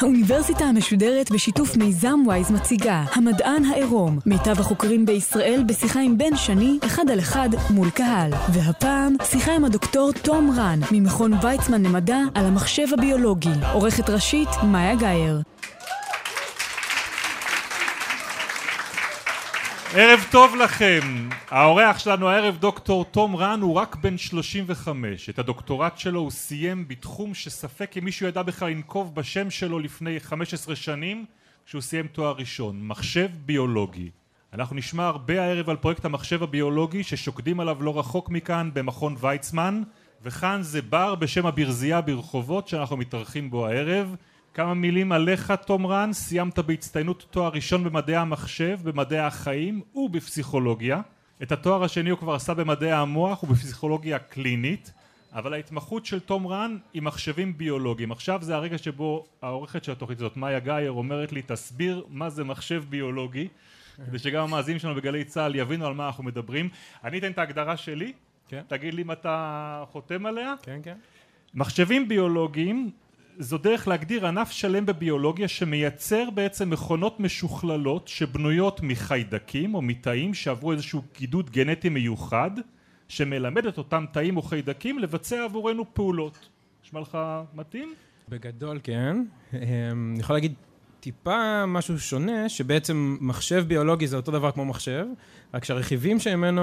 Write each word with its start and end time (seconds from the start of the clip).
האוניברסיטה 0.00 0.64
המשודרת 0.64 1.30
בשיתוף 1.30 1.76
מיזם 1.76 2.20
וויז 2.26 2.50
מציגה 2.50 3.04
המדען 3.14 3.64
העירום. 3.64 4.18
מיטב 4.26 4.60
החוקרים 4.60 5.06
בישראל 5.06 5.62
בשיחה 5.66 6.00
עם 6.00 6.18
בן 6.18 6.36
שני 6.36 6.78
אחד 6.86 7.10
על 7.10 7.18
אחד 7.18 7.48
מול 7.70 7.90
קהל. 7.90 8.30
והפעם 8.52 9.16
שיחה 9.24 9.52
עם 9.52 9.64
הדוקטור 9.64 10.12
תום 10.12 10.50
רן 10.56 10.80
ממכון 10.92 11.32
ויצמן 11.42 11.82
למדע 11.82 12.18
על 12.34 12.46
המחשב 12.46 12.86
הביולוגי. 12.92 13.50
עורכת 13.72 14.10
ראשית 14.10 14.48
מאיה 14.64 14.94
גאייר 14.94 15.40
ערב 19.94 20.20
טוב 20.30 20.56
לכם. 20.56 21.28
האורח 21.48 21.98
שלנו 21.98 22.28
הערב 22.28 22.56
דוקטור 22.56 23.04
תום 23.04 23.36
רן 23.36 23.60
הוא 23.60 23.74
רק 23.74 23.96
בן 23.96 24.18
35. 24.18 25.30
את 25.30 25.38
הדוקטורט 25.38 25.98
שלו 25.98 26.20
הוא 26.20 26.30
סיים 26.30 26.88
בתחום 26.88 27.34
שספק 27.34 27.96
אם 27.98 28.04
מישהו 28.04 28.26
ידע 28.26 28.42
בכלל 28.42 28.70
לנקוב 28.70 29.14
בשם 29.14 29.50
שלו 29.50 29.78
לפני 29.78 30.20
15 30.20 30.76
שנים 30.76 31.24
כשהוא 31.66 31.82
סיים 31.82 32.06
תואר 32.06 32.32
ראשון, 32.32 32.86
מחשב 32.86 33.28
ביולוגי. 33.46 34.10
אנחנו 34.52 34.76
נשמע 34.76 35.06
הרבה 35.06 35.42
הערב 35.42 35.70
על 35.70 35.76
פרויקט 35.76 36.04
המחשב 36.04 36.42
הביולוגי 36.42 37.02
ששוקדים 37.02 37.60
עליו 37.60 37.82
לא 37.82 37.98
רחוק 37.98 38.30
מכאן 38.30 38.70
במכון 38.72 39.16
ויצמן 39.20 39.82
וכאן 40.22 40.62
זה 40.62 40.82
בר 40.82 41.14
בשם 41.14 41.46
הברזייה 41.46 42.00
ברחובות 42.00 42.68
שאנחנו 42.68 42.96
מתארחים 42.96 43.50
בו 43.50 43.66
הערב 43.66 44.16
כמה 44.54 44.74
מילים 44.74 45.12
עליך 45.12 45.52
תום 45.66 45.86
רן, 45.86 46.12
סיימת 46.12 46.58
בהצטיינות 46.58 47.26
תואר 47.30 47.52
ראשון 47.52 47.84
במדעי 47.84 48.16
המחשב, 48.16 48.78
במדעי 48.82 49.18
החיים 49.18 49.80
ובפסיכולוגיה. 49.94 51.00
את 51.42 51.52
התואר 51.52 51.84
השני 51.84 52.10
הוא 52.10 52.18
כבר 52.18 52.34
עשה 52.34 52.54
במדעי 52.54 52.92
המוח 52.92 53.42
ובפסיכולוגיה 53.42 54.18
קלינית, 54.18 54.92
אבל 55.32 55.52
ההתמחות 55.52 56.06
של 56.06 56.20
תום 56.20 56.46
רן 56.46 56.78
היא 56.94 57.02
מחשבים 57.02 57.58
ביולוגיים. 57.58 58.12
עכשיו 58.12 58.38
זה 58.42 58.56
הרגע 58.56 58.78
שבו 58.78 59.26
העורכת 59.42 59.84
של 59.84 59.92
התוכנית 59.92 60.18
הזאת, 60.18 60.36
מאיה 60.36 60.58
גאייר, 60.58 60.92
אומרת 60.92 61.32
לי 61.32 61.42
תסביר 61.46 62.04
מה 62.08 62.30
זה 62.30 62.44
מחשב 62.44 62.84
ביולוגי, 62.88 63.48
כדי 64.06 64.18
שגם 64.18 64.42
המאזינים 64.42 64.78
שלנו 64.78 64.94
בגלי 64.94 65.24
צה"ל 65.24 65.54
יבינו 65.54 65.86
על 65.86 65.94
מה 65.94 66.06
אנחנו 66.06 66.24
מדברים. 66.24 66.68
אני 67.04 67.18
אתן 67.18 67.30
את 67.30 67.38
ההגדרה 67.38 67.76
שלי, 67.76 68.12
כן. 68.48 68.62
תגיד 68.68 68.94
לי 68.94 69.02
אם 69.02 69.12
אתה 69.12 69.84
חותם 69.90 70.26
עליה. 70.26 70.54
כן, 70.62 70.80
כן. 70.82 70.96
מחשבים 71.54 72.08
ביולוגיים 72.08 72.90
זו 73.40 73.58
דרך 73.58 73.88
להגדיר 73.88 74.26
ענף 74.26 74.50
שלם 74.50 74.86
בביולוגיה 74.86 75.48
שמייצר 75.48 76.30
בעצם 76.30 76.70
מכונות 76.70 77.20
משוכללות 77.20 78.08
שבנויות 78.08 78.80
מחיידקים 78.82 79.74
או 79.74 79.82
מתאים 79.82 80.34
שעברו 80.34 80.72
איזשהו 80.72 81.02
קידוד 81.12 81.50
גנטי 81.50 81.88
מיוחד 81.88 82.50
שמלמד 83.08 83.66
את 83.66 83.78
אותם 83.78 84.04
תאים 84.12 84.36
או 84.36 84.42
חיידקים 84.42 84.98
לבצע 84.98 85.44
עבורנו 85.44 85.84
פעולות. 85.94 86.48
נשמע 86.84 87.00
לך 87.00 87.18
מתאים? 87.54 87.94
בגדול 88.28 88.80
כן. 88.82 89.16
אמ, 89.52 89.58
אני 90.12 90.20
יכול 90.20 90.36
להגיד 90.36 90.54
טיפה 91.00 91.66
משהו 91.66 91.98
שונה, 91.98 92.48
שבעצם 92.48 93.16
מחשב 93.20 93.64
ביולוגי 93.68 94.06
זה 94.06 94.16
אותו 94.16 94.32
דבר 94.32 94.50
כמו 94.50 94.64
מחשב, 94.64 95.04
רק 95.54 95.64
שהרכיבים 95.64 96.18
שממנו 96.18 96.62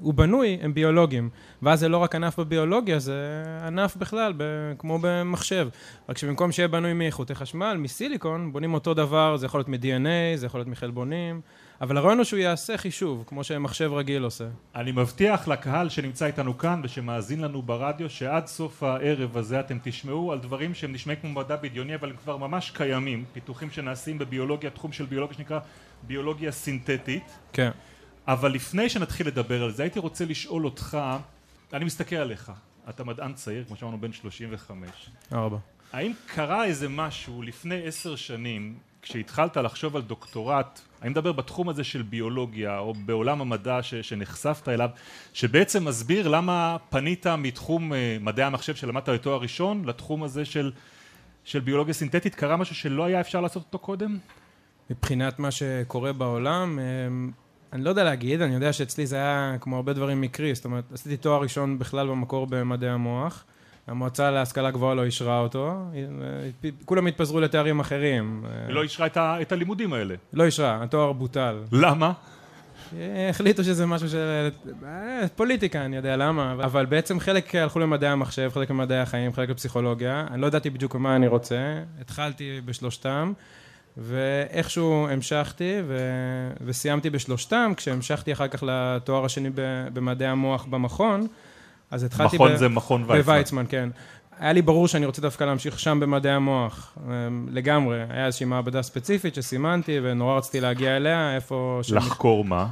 הוא 0.00 0.14
בנוי 0.14 0.58
הם 0.62 0.74
ביולוגיים. 0.74 1.30
ואז 1.62 1.80
זה 1.80 1.88
לא 1.88 1.96
רק 1.96 2.14
ענף 2.14 2.38
בביולוגיה, 2.38 2.98
זה 2.98 3.42
ענף 3.66 3.96
בכלל, 3.96 4.32
ב- 4.36 4.72
כמו 4.78 4.98
במחשב. 5.02 5.68
רק 6.08 6.18
שבמקום 6.18 6.52
שיהיה 6.52 6.68
בנוי 6.68 6.92
מאיכותי 6.92 7.34
חשמל, 7.34 7.76
מסיליקון, 7.78 8.52
בונים 8.52 8.74
אותו 8.74 8.94
דבר, 8.94 9.36
זה 9.36 9.46
יכול 9.46 9.58
להיות 9.60 9.68
מ-DNA, 9.68 10.36
זה 10.36 10.46
יכול 10.46 10.58
להיות 10.60 10.68
מחלבונים. 10.68 11.40
אבל 11.80 11.96
הרעיון 11.96 12.18
הוא 12.18 12.24
שהוא 12.24 12.38
יעשה 12.38 12.76
חישוב, 12.76 13.24
כמו 13.26 13.44
שמחשב 13.44 13.92
רגיל 13.92 14.22
עושה. 14.22 14.44
אני 14.74 14.92
מבטיח 14.92 15.48
לקהל 15.48 15.88
שנמצא 15.88 16.26
איתנו 16.26 16.58
כאן 16.58 16.80
ושמאזין 16.84 17.40
לנו 17.40 17.62
ברדיו 17.62 18.10
שעד 18.10 18.46
סוף 18.46 18.82
הערב 18.82 19.36
הזה 19.36 19.60
אתם 19.60 19.78
תשמעו 19.82 20.32
על 20.32 20.38
דברים 20.38 20.74
שהם 20.74 20.92
נשמעים 20.92 21.18
כמו 21.20 21.30
מדע 21.30 21.56
בדיוני 21.56 21.94
אבל 21.94 22.10
הם 22.10 22.16
כבר 22.16 22.36
ממש 22.36 22.70
קיימים, 22.70 23.24
פיתוחים 23.32 23.70
שנעשים 23.70 24.18
בביולוגיה, 24.18 24.70
תחום 24.70 24.92
של 24.92 25.06
ביולוגיה 25.06 25.36
שנקרא 25.36 25.60
ביולוגיה 26.02 26.52
סינתטית. 26.52 27.38
כן. 27.52 27.70
אבל 28.28 28.52
לפני 28.52 28.88
שנתחיל 28.88 29.26
לדבר 29.26 29.62
על 29.62 29.70
זה 29.70 29.82
הייתי 29.82 29.98
רוצה 29.98 30.24
לשאול 30.24 30.64
אותך, 30.64 30.98
אני 31.72 31.84
מסתכל 31.84 32.16
עליך, 32.16 32.52
אתה 32.88 33.04
מדען 33.04 33.32
צעיר 33.32 33.64
כמו 33.64 33.76
שאמרנו 33.76 34.00
בן 34.00 34.12
35. 34.12 34.90
ארבע. 35.32 35.56
האם 35.92 36.12
קרה 36.26 36.64
איזה 36.64 36.88
משהו 36.88 37.42
לפני 37.42 37.86
עשר 37.86 38.16
שנים 38.16 38.78
כשהתחלת 39.02 39.56
לחשוב 39.56 39.96
על 39.96 40.02
דוקטורט, 40.02 40.80
אני 41.02 41.10
מדבר 41.10 41.32
בתחום 41.32 41.68
הזה 41.68 41.84
של 41.84 42.02
ביולוגיה 42.02 42.78
או 42.78 42.94
בעולם 42.94 43.40
המדע 43.40 43.82
ש, 43.82 43.94
שנחשפת 43.94 44.68
אליו, 44.68 44.90
שבעצם 45.34 45.84
מסביר 45.84 46.28
למה 46.28 46.76
פנית 46.90 47.26
מתחום 47.26 47.92
אה, 47.92 48.16
מדעי 48.20 48.44
המחשב 48.44 48.74
שלמדת 48.74 49.08
לתואר 49.08 49.40
ראשון 49.40 49.84
לתחום 49.84 50.22
הזה 50.22 50.44
של, 50.44 50.72
של 51.44 51.60
ביולוגיה 51.60 51.94
סינתטית, 51.94 52.34
קרה 52.34 52.56
משהו 52.56 52.74
שלא 52.74 53.04
היה 53.04 53.20
אפשר 53.20 53.40
לעשות 53.40 53.62
אותו 53.62 53.78
קודם? 53.78 54.18
מבחינת 54.90 55.38
מה 55.38 55.50
שקורה 55.50 56.12
בעולם, 56.12 56.78
אמ, 56.78 57.30
אני 57.72 57.84
לא 57.84 57.90
יודע 57.90 58.04
להגיד, 58.04 58.42
אני 58.42 58.54
יודע 58.54 58.72
שאצלי 58.72 59.06
זה 59.06 59.16
היה 59.16 59.56
כמו 59.60 59.76
הרבה 59.76 59.92
דברים 59.92 60.20
מקרי, 60.20 60.54
זאת 60.54 60.64
אומרת, 60.64 60.92
עשיתי 60.92 61.16
תואר 61.16 61.42
ראשון 61.42 61.78
בכלל 61.78 62.08
במקור 62.08 62.46
במדעי 62.46 62.90
המוח. 62.90 63.44
המועצה 63.88 64.30
להשכלה 64.30 64.70
גבוהה 64.70 64.94
לא 64.94 65.04
אישרה 65.04 65.40
אותו, 65.40 65.74
כולם 66.84 67.06
התפזרו 67.06 67.40
לתארים 67.40 67.80
אחרים. 67.80 68.44
היא 68.66 68.74
לא 68.74 68.82
אישרה 68.82 69.06
את, 69.06 69.16
ה, 69.16 69.40
את 69.40 69.52
הלימודים 69.52 69.92
האלה. 69.92 70.14
לא 70.32 70.44
אישרה, 70.44 70.82
התואר 70.82 71.12
בוטל. 71.12 71.56
למה? 71.72 72.12
החליטו 73.30 73.64
שזה 73.64 73.86
משהו 73.86 74.08
של... 74.08 74.48
אה, 74.84 75.28
פוליטיקה, 75.36 75.84
אני 75.84 75.96
יודע 75.96 76.16
למה, 76.16 76.52
אבל 76.52 76.86
בעצם 76.86 77.20
חלק 77.20 77.54
הלכו 77.54 77.78
למדעי 77.78 78.10
המחשב, 78.10 78.50
חלק 78.54 78.70
למדעי 78.70 79.00
החיים, 79.00 79.32
חלק 79.32 79.48
לפסיכולוגיה. 79.50 80.26
אני 80.30 80.40
לא 80.40 80.46
ידעתי 80.46 80.70
בדיוק 80.70 80.96
מה 80.96 81.16
אני 81.16 81.26
רוצה, 81.26 81.82
התחלתי 82.00 82.60
בשלושתם, 82.64 83.32
ואיכשהו 83.96 85.08
המשכתי 85.08 85.74
ו... 85.86 85.98
וסיימתי 86.64 87.10
בשלושתם, 87.10 87.72
כשהמשכתי 87.76 88.32
אחר 88.32 88.48
כך 88.48 88.62
לתואר 88.66 89.24
השני 89.24 89.50
במדעי 89.92 90.28
המוח 90.28 90.64
במכון. 90.64 91.26
אז 91.90 92.04
התחלתי... 92.04 92.36
מכון 92.36 92.52
ב... 92.52 92.56
זה 92.56 92.68
מכון 92.68 93.02
ויצמן. 93.02 93.22
בוויצמן, 93.22 93.64
כן. 93.68 93.88
היה 94.40 94.52
לי 94.52 94.62
ברור 94.62 94.88
שאני 94.88 95.06
רוצה 95.06 95.22
דווקא 95.22 95.44
להמשיך 95.44 95.78
שם 95.78 96.00
במדעי 96.00 96.32
המוח, 96.32 96.96
אמ, 97.06 97.46
לגמרי. 97.50 97.98
היה 98.10 98.26
איזושהי 98.26 98.46
מעבדה 98.46 98.82
ספציפית 98.82 99.34
שסימנתי, 99.34 99.98
ונורא 100.02 100.36
רציתי 100.36 100.60
להגיע 100.60 100.96
אליה, 100.96 101.34
איפה... 101.34 101.80
ש... 101.82 101.90
לחקור 101.92 102.44
מה? 102.44 102.66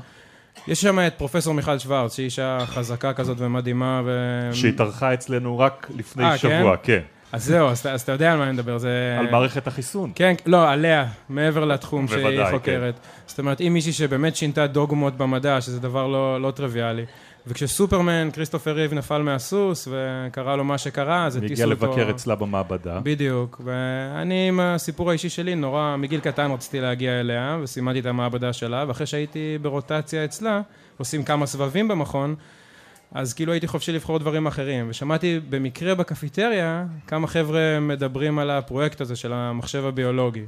יש 0.68 0.80
שם 0.80 0.98
את 0.98 1.14
פרופסור 1.18 1.54
מיכל 1.54 1.78
שוורץ, 1.78 2.14
שהיא 2.14 2.24
אישה 2.24 2.58
חזקה 2.66 3.12
כזאת 3.12 3.36
ומדהימה 3.40 4.02
ו... 4.04 4.50
שהתארחה 4.52 5.14
אצלנו 5.14 5.58
רק 5.58 5.90
לפני 5.96 6.24
아, 6.24 6.26
אה, 6.26 6.38
שבוע, 6.38 6.76
כן. 6.76 6.82
כן. 7.00 7.15
אז 7.32 7.44
זהו, 7.44 7.68
אז, 7.68 7.86
אז 7.86 8.00
אתה 8.00 8.12
יודע 8.12 8.32
על 8.32 8.38
מה 8.38 8.44
אני 8.44 8.52
מדבר, 8.52 8.78
זה... 8.78 9.16
על 9.18 9.30
מערכת 9.30 9.66
החיסון. 9.66 10.12
כן, 10.14 10.34
לא, 10.46 10.70
עליה, 10.70 11.06
מעבר 11.28 11.64
לתחום 11.64 12.08
שהיא 12.08 12.44
חוקרת. 12.50 12.94
כן. 12.94 13.00
זאת 13.26 13.38
אומרת, 13.38 13.60
אם 13.60 13.72
מישהי 13.72 13.92
שבאמת 13.92 14.36
שינתה 14.36 14.66
דוגמות 14.66 15.16
במדע, 15.16 15.60
שזה 15.60 15.80
דבר 15.80 16.06
לא, 16.06 16.40
לא 16.40 16.50
טריוויאלי. 16.50 17.04
וכשסופרמן, 17.46 18.30
כריסטופר 18.32 18.72
ריב 18.72 18.94
נפל 18.94 19.22
מהסוס 19.22 19.88
וקרה 19.90 20.56
לו 20.56 20.64
מה 20.64 20.78
שקרה, 20.78 21.26
אז 21.26 21.36
הטיסו 21.36 21.64
אותו... 21.64 21.86
הגיע 21.86 21.88
לבקר 21.88 22.10
אצלה 22.10 22.34
במעבדה. 22.34 23.00
בדיוק, 23.02 23.60
ואני 23.64 24.48
עם 24.48 24.60
הסיפור 24.60 25.10
האישי 25.10 25.28
שלי, 25.28 25.54
נורא, 25.54 25.96
מגיל 25.98 26.20
קטן 26.20 26.50
רציתי 26.50 26.80
להגיע 26.80 27.20
אליה, 27.20 27.58
וסימדתי 27.62 28.00
את 28.00 28.06
המעבדה 28.06 28.52
שלה, 28.52 28.84
ואחרי 28.88 29.06
שהייתי 29.06 29.58
ברוטציה 29.62 30.24
אצלה, 30.24 30.60
עושים 30.98 31.24
כמה 31.24 31.46
סבבים 31.46 31.88
במכון, 31.88 32.34
אז 33.12 33.34
כאילו 33.34 33.52
הייתי 33.52 33.66
חופשי 33.66 33.92
לבחור 33.92 34.18
דברים 34.18 34.46
אחרים, 34.46 34.86
ושמעתי 34.88 35.40
במקרה 35.50 35.94
בקפיטריה 35.94 36.86
כמה 37.06 37.26
חבר'ה 37.26 37.80
מדברים 37.80 38.38
על 38.38 38.50
הפרויקט 38.50 39.00
הזה 39.00 39.16
של 39.16 39.32
המחשב 39.32 39.84
הביולוגי. 39.84 40.44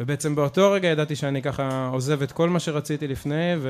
ובעצם 0.00 0.34
באותו 0.34 0.72
רגע 0.72 0.88
ידעתי 0.88 1.16
שאני 1.16 1.42
ככה 1.42 1.88
עוזב 1.92 2.22
את 2.22 2.32
כל 2.32 2.48
מה 2.48 2.60
שרציתי 2.60 3.08
לפני 3.08 3.54
ו... 3.58 3.68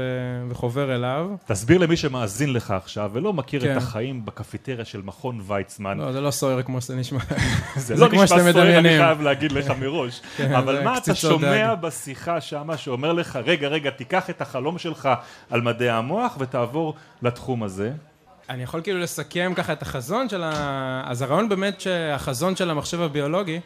וחובר 0.49 0.95
אליו. 0.95 1.31
תסביר 1.47 1.79
למי 1.79 1.97
שמאזין 1.97 2.53
לך 2.53 2.71
עכשיו 2.71 3.11
ולא 3.15 3.33
מכיר 3.33 3.61
כן. 3.61 3.73
את 3.73 3.77
החיים 3.77 4.25
בקפיטריה 4.25 4.85
של 4.85 5.03
מכון 5.05 5.41
ויצמן. 5.47 5.99
לא, 5.99 6.13
זה 6.13 6.21
לא 6.21 6.31
סוער 6.31 6.63
כמו 6.63 6.81
שזה 6.81 6.97
נשמע. 6.97 7.19
זה 7.77 7.97
לא 7.97 8.09
נשמע 8.09 8.27
סוער, 8.27 8.79
אני 8.79 8.89
חייב 8.89 9.21
להגיד 9.21 9.53
לך 9.53 9.71
מראש. 9.81 10.21
כן, 10.37 10.55
אבל 10.55 10.85
מה 10.85 10.99
אתה 10.99 11.15
שומע 11.15 11.75
דג. 11.75 11.81
בשיחה 11.81 12.41
שמה 12.41 12.77
שאומר 12.77 13.13
לך, 13.13 13.39
רגע, 13.45 13.69
רגע, 13.69 13.91
תיקח 13.91 14.31
את 14.31 14.41
החלום 14.41 14.79
שלך 14.79 15.09
על 15.51 15.61
מדעי 15.61 15.91
המוח 15.91 16.37
ותעבור 16.41 16.95
לתחום 17.23 17.63
הזה? 17.63 17.93
אני 18.49 18.63
יכול 18.63 18.81
כאילו 18.83 18.99
לסכם 18.99 19.53
ככה 19.57 19.73
את 19.73 19.83
החזון 19.83 20.29
של 20.29 20.43
ה... 20.45 21.03
אז 21.07 21.23
הרעיון 21.23 21.49
באמת 21.49 21.81
שהחזון 21.81 22.57
של 22.57 22.71
המחשב 22.71 23.01
הביולוגי 23.01 23.61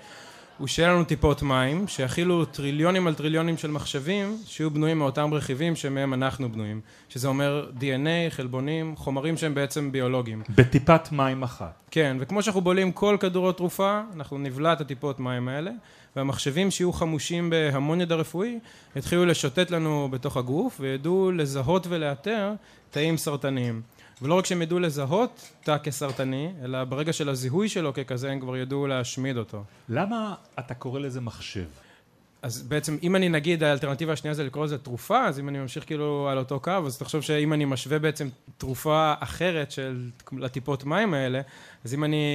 הוא 0.63 0.69
שיהיה 0.69 0.93
לנו 0.93 1.05
טיפות 1.05 1.43
מים, 1.43 1.89
שיכילו 1.89 2.45
טריליונים 2.45 3.07
על 3.07 3.15
טריליונים 3.15 3.57
של 3.59 3.71
מחשבים, 3.71 4.37
שיהיו 4.47 4.71
בנויים 4.71 4.99
מאותם 4.99 5.35
רכיבים 5.35 5.77
שמהם 5.77 6.15
אנחנו 6.15 6.53
בנויים. 6.53 6.81
שזה 7.09 7.29
אומר 7.29 7.71
DNA, 7.81 8.31
חלבונים, 8.31 8.97
חומרים 8.97 9.37
שהם 9.37 9.55
בעצם 9.55 9.93
ביולוגיים. 9.93 10.43
בטיפת 10.49 11.13
מים 11.13 11.43
אחת. 11.43 11.73
כן, 11.91 12.17
וכמו 12.21 12.43
שאנחנו 12.43 12.61
בולעים 12.61 12.93
כל 12.93 13.17
כדור 13.21 13.49
התרופה, 13.49 14.01
אנחנו 14.17 14.39
נבלע 14.39 14.73
את 14.73 14.81
הטיפות 14.81 15.21
מים 15.21 15.49
האלה, 15.49 15.71
והמחשבים 16.17 16.71
שיהיו 16.71 16.93
חמושים 16.93 17.51
בהמון 17.51 18.01
ידע 18.01 18.15
רפואי, 18.15 18.59
יתחילו 18.97 19.27
לשוטט 19.27 19.71
לנו 19.71 20.09
בתוך 20.11 20.37
הגוף, 20.37 20.77
וידעו 20.81 21.33
לזהות 21.33 21.87
ולאתר 21.91 22.53
תאים 22.91 23.17
סרטניים. 23.17 23.83
ולא 24.23 24.35
רק 24.35 24.47
שהם 24.47 24.63
ידעו 24.63 24.79
לזהות 24.79 25.51
תא 25.65 25.79
כסרטני, 25.79 26.53
אלא 26.65 26.85
ברגע 26.85 27.13
של 27.13 27.29
הזיהוי 27.29 27.69
שלו 27.69 27.93
ככזה, 27.95 28.31
הם 28.31 28.41
כבר 28.41 28.57
ידעו 28.57 28.87
להשמיד 28.87 29.37
אותו. 29.37 29.65
למה 29.89 30.35
אתה 30.59 30.75
קורא 30.75 31.01
לזה 31.01 31.21
מחשב? 31.21 31.65
אז 32.43 32.63
בעצם 32.63 32.97
אם 33.03 33.17
אני 33.17 33.29
נגיד 33.29 33.63
האלטרנטיבה 33.63 34.13
השנייה 34.13 34.35
זה 34.35 34.45
לקרוא 34.45 34.65
לזה 34.65 34.79
תרופה, 34.79 35.25
אז 35.27 35.39
אם 35.39 35.49
אני 35.49 35.59
ממשיך 35.59 35.87
כאילו 35.87 36.29
על 36.31 36.39
אותו 36.39 36.61
קו, 36.61 36.71
אז 36.87 36.99
תחשוב 36.99 37.21
שאם 37.23 37.53
אני 37.53 37.65
משווה 37.65 37.99
בעצם 37.99 38.29
תרופה 38.59 39.15
אחרת 39.21 39.71
של 39.71 40.11
לטיפות 40.33 40.85
מים 40.85 41.15
האלה, 41.15 41.41
אז 41.85 41.95
אם 41.95 42.05
אני 42.05 42.27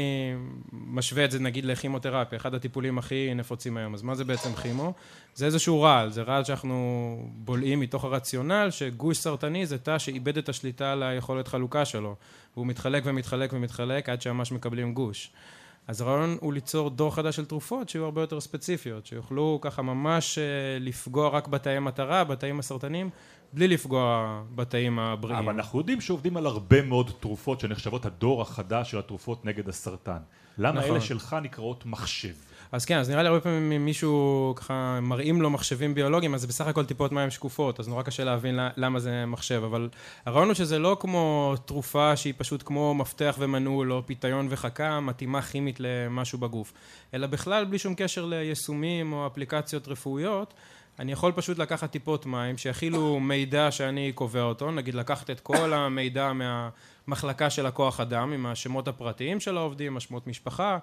משווה 0.71 1.25
את 1.25 1.31
זה 1.31 1.39
נגיד 1.39 1.65
לכימותרפיה, 1.65 2.37
אחד 2.37 2.53
הטיפולים 2.55 2.97
הכי 2.97 3.33
נפוצים 3.35 3.77
היום, 3.77 3.93
אז 3.93 4.01
מה 4.01 4.15
זה 4.15 4.23
בעצם 4.25 4.53
כימו? 4.53 4.93
זה 5.35 5.45
איזשהו 5.45 5.81
רעל, 5.81 6.11
זה 6.11 6.21
רעל 6.21 6.43
שאנחנו 6.43 7.29
בולעים 7.35 7.79
מתוך 7.79 8.03
הרציונל 8.03 8.67
שגוש 8.71 9.17
סרטני 9.17 9.65
זה 9.65 9.77
תא 9.77 9.97
שאיבד 9.97 10.37
את 10.37 10.49
השליטה 10.49 10.91
על 10.91 11.03
היכולת 11.03 11.47
חלוקה 11.47 11.85
שלו, 11.85 12.15
והוא 12.53 12.67
מתחלק 12.67 13.03
ומתחלק 13.05 13.53
ומתחלק 13.53 14.09
עד 14.09 14.21
שממש 14.21 14.51
מקבלים 14.51 14.93
גוש. 14.93 15.31
אז 15.87 16.01
הרעיון 16.01 16.37
הוא 16.41 16.53
ליצור 16.53 16.89
דור 16.89 17.15
חדש 17.15 17.35
של 17.35 17.45
תרופות 17.45 17.89
שיהיו 17.89 18.05
הרבה 18.05 18.21
יותר 18.21 18.39
ספציפיות, 18.39 19.05
שיוכלו 19.05 19.59
ככה 19.61 19.81
ממש 19.81 20.37
אה, 20.37 20.43
לפגוע 20.79 21.29
רק 21.29 21.47
בתאי 21.47 21.79
מטרה, 21.79 22.23
בתאים 22.23 22.59
הסרטניים, 22.59 23.09
בלי 23.53 23.67
לפגוע 23.67 24.41
בתאים 24.55 24.99
הבריאים. 24.99 25.39
אבל 25.43 25.53
אנחנו 25.53 25.79
יודעים 25.79 26.01
שעובדים 26.01 26.37
על 26.37 26.45
הרבה 26.45 26.81
מאוד 26.81 27.11
תרופות 27.19 27.59
שנחשבות 27.59 28.05
הדור 28.05 28.41
החדש 28.41 28.91
של 28.91 28.99
התרופות 28.99 29.45
נגד 29.45 29.69
הסרטן. 29.69 30.17
למה 30.57 30.79
נכון. 30.79 30.91
אלה 30.91 31.01
שלך 31.01 31.35
נקראות 31.41 31.85
מחשב? 31.85 32.33
אז 32.71 32.85
כן, 32.85 32.97
אז 32.99 33.09
נראה 33.09 33.23
לי 33.23 33.29
הרבה 33.29 33.41
פעמים 33.41 33.71
אם 33.71 33.85
מישהו 33.85 34.53
ככה 34.55 34.99
מראים 35.01 35.41
לו 35.41 35.49
מחשבים 35.49 35.93
ביולוגיים, 35.95 36.33
אז 36.33 36.41
זה 36.41 36.47
בסך 36.47 36.67
הכל 36.67 36.85
טיפות 36.85 37.11
מים 37.11 37.29
שקופות, 37.29 37.79
אז 37.79 37.87
נורא 37.87 38.03
קשה 38.03 38.23
להבין 38.23 38.59
למה 38.77 38.99
זה 38.99 39.25
מחשב, 39.25 39.61
אבל 39.65 39.89
הרעיון 40.25 40.47
הוא 40.47 40.55
שזה 40.55 40.79
לא 40.79 40.97
כמו 40.99 41.53
תרופה 41.65 42.15
שהיא 42.15 42.33
פשוט 42.37 42.63
כמו 42.65 42.93
מפתח 42.93 43.35
ומנעול, 43.39 43.93
או 43.93 44.05
פיתיון 44.05 44.47
וחכה, 44.49 44.99
מתאימה 44.99 45.41
כימית 45.41 45.79
למשהו 45.79 46.39
בגוף, 46.39 46.73
אלא 47.13 47.27
בכלל 47.27 47.65
בלי 47.65 47.79
שום 47.79 47.95
קשר 47.97 48.25
ליישומים 48.25 49.13
או 49.13 49.27
אפליקציות 49.27 49.87
רפואיות, 49.87 50.53
אני 50.99 51.11
יכול 51.11 51.31
פשוט 51.31 51.57
לקחת 51.57 51.91
טיפות 51.91 52.25
מים 52.25 52.57
שיכילו 52.57 53.19
מידע 53.19 53.71
שאני 53.71 54.11
קובע 54.15 54.41
אותו, 54.41 54.71
נגיד 54.71 54.95
לקחת 54.95 55.29
את 55.29 55.39
כל 55.39 55.73
המידע 55.73 56.31
מהמחלקה 56.33 57.49
של 57.49 57.65
הכוח 57.65 57.99
אדם 57.99 58.33
עם 58.33 58.45
השמות 58.45 58.87
הפרטיים 58.87 59.39
של 59.39 59.57
העובדים, 59.57 59.97
השמות 59.97 60.27
משפחה, 60.27 60.77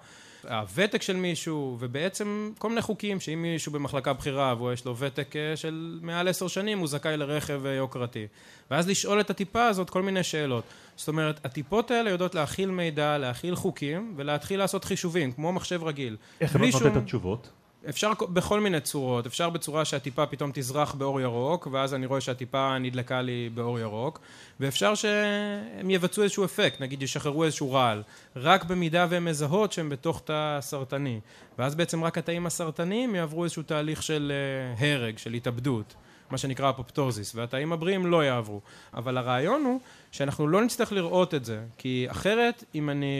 הוותק 0.48 1.02
של 1.02 1.16
מישהו, 1.16 1.76
ובעצם 1.80 2.52
כל 2.58 2.68
מיני 2.68 2.82
חוקים 2.82 3.20
שאם 3.20 3.42
מישהו 3.42 3.72
במחלקה 3.72 4.12
בכירה 4.12 4.62
ויש 4.62 4.84
לו 4.84 4.96
ותק 4.96 5.36
אה, 5.36 5.56
של 5.56 5.98
מעל 6.02 6.28
עשר 6.28 6.48
שנים 6.48 6.78
הוא 6.78 6.88
זכאי 6.88 7.16
לרכב 7.16 7.66
אה, 7.66 7.72
יוקרתי. 7.72 8.26
ואז 8.70 8.88
לשאול 8.88 9.20
את 9.20 9.30
הטיפה 9.30 9.66
הזאת 9.66 9.90
כל 9.90 10.02
מיני 10.02 10.22
שאלות. 10.22 10.64
זאת 10.96 11.08
אומרת, 11.08 11.46
הטיפות 11.46 11.90
האלה 11.90 12.10
יודעות 12.10 12.34
להכיל 12.34 12.70
מידע, 12.70 13.18
להכיל 13.18 13.54
חוקים 13.54 14.14
ולהתחיל 14.16 14.58
לעשות 14.58 14.84
חישובים, 14.84 15.32
כמו 15.32 15.52
מחשב 15.52 15.84
רגיל. 15.84 16.16
איך 16.40 16.56
הן 16.56 16.64
נותנות. 16.64 16.92
את 16.92 16.96
התשובות? 16.96 17.50
אפשר 17.88 18.12
בכל 18.32 18.60
מיני 18.60 18.80
צורות, 18.80 19.26
אפשר 19.26 19.50
בצורה 19.50 19.84
שהטיפה 19.84 20.26
פתאום 20.26 20.50
תזרח 20.54 20.94
באור 20.94 21.20
ירוק 21.20 21.68
ואז 21.72 21.94
אני 21.94 22.06
רואה 22.06 22.20
שהטיפה 22.20 22.78
נדלקה 22.78 23.22
לי 23.22 23.50
באור 23.54 23.78
ירוק. 23.78 24.20
ואפשר 24.60 24.94
שהם 24.94 25.90
יבצעו 25.90 26.22
איזשהו 26.22 26.44
אפקט, 26.44 26.80
נגיד 26.80 27.02
ישחררו 27.02 27.44
איזשהו 27.44 27.72
רעל 27.72 28.02
רק 28.36 28.64
במידה 28.64 29.06
והן 29.10 29.24
מזהות 29.24 29.72
שהם 29.72 29.88
בתוך 29.88 30.22
תא 30.24 30.58
סרטני 30.60 31.20
ואז 31.58 31.74
בעצם 31.74 32.04
רק 32.04 32.18
התאים 32.18 32.46
הסרטניים 32.46 33.14
יעברו 33.14 33.44
איזשהו 33.44 33.62
תהליך 33.62 34.02
של 34.02 34.32
אה, 34.80 34.86
הרג, 34.86 35.18
של 35.18 35.32
התאבדות 35.32 35.94
מה 36.30 36.38
שנקרא 36.38 36.70
אפופטוזיס, 36.70 37.34
והתאים 37.34 37.72
הבריאים 37.72 38.06
לא 38.06 38.24
יעברו. 38.24 38.60
אבל 38.94 39.18
הרעיון 39.18 39.64
הוא 39.64 39.80
שאנחנו 40.12 40.48
לא 40.48 40.64
נצטרך 40.64 40.92
לראות 40.92 41.34
את 41.34 41.44
זה, 41.44 41.60
כי 41.78 42.06
אחרת, 42.08 42.64
אם 42.74 42.90
אני 42.90 43.16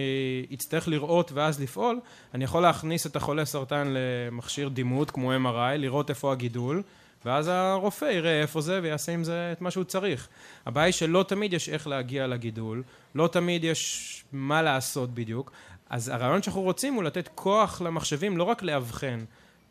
אצטרך 0.55 0.89
לראות 0.89 1.33
ואז 1.33 1.61
לפעול, 1.61 2.01
אני 2.35 2.45
יכול 2.45 2.63
להכניס 2.63 3.07
את 3.07 3.17
החולה 3.17 3.45
סרטן 3.45 3.95
למכשיר 3.97 4.69
דימות 4.69 5.11
כמו 5.11 5.33
MRI, 5.33 5.77
לראות 5.77 6.11
איפה 6.11 6.33
הגידול, 6.33 6.83
ואז 7.25 7.49
הרופא 7.49 8.05
יראה 8.05 8.43
איפה 8.43 8.61
זה 8.61 8.81
ויעשה 8.83 9.13
עם 9.13 9.25
זה 9.25 9.53
את 9.53 9.61
מה 9.61 9.71
שהוא 9.71 9.85
צריך. 9.85 10.29
הבעיה 10.67 10.85
היא 10.85 10.93
שלא 10.93 11.25
תמיד 11.29 11.53
יש 11.53 11.69
איך 11.69 11.87
להגיע 11.87 12.27
לגידול, 12.27 12.83
לא 13.15 13.29
תמיד 13.33 13.65
יש 13.65 14.25
מה 14.33 14.63
לעשות 14.63 15.15
בדיוק, 15.15 15.53
אז 15.91 16.09
הרעיון 16.09 16.43
שאנחנו 16.43 16.63
רוצים 16.63 16.95
הוא 16.95 17.03
לתת 17.03 17.29
כוח 17.35 17.83
למחשבים 17.83 18.37
לא 18.37 18.45
רק 18.45 18.63
לאבחן, 18.63 19.25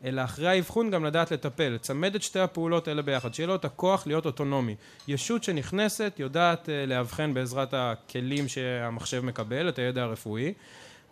אלא 0.04 0.24
אחרי 0.24 0.48
האבחון 0.48 0.90
גם 0.90 1.04
לדעת 1.04 1.30
לטפל, 1.30 1.68
לצמד 1.68 2.14
את 2.14 2.22
שתי 2.22 2.38
הפעולות 2.38 2.88
האלה 2.88 3.02
ביחד, 3.02 3.34
שיהיה 3.34 3.46
לו 3.46 3.54
את 3.54 3.64
הכוח 3.64 4.06
להיות 4.06 4.26
אוטונומי. 4.26 4.74
ישות 5.08 5.44
שנכנסת 5.44 6.14
יודעת 6.18 6.68
אה, 6.68 6.86
לאבחן 6.86 7.34
בעזרת 7.34 7.74
הכלים 7.76 8.48
שהמחשב 8.48 9.20
מקבל, 9.20 9.68
את 9.68 9.78
הידע 9.78 10.02
הרפואי, 10.02 10.52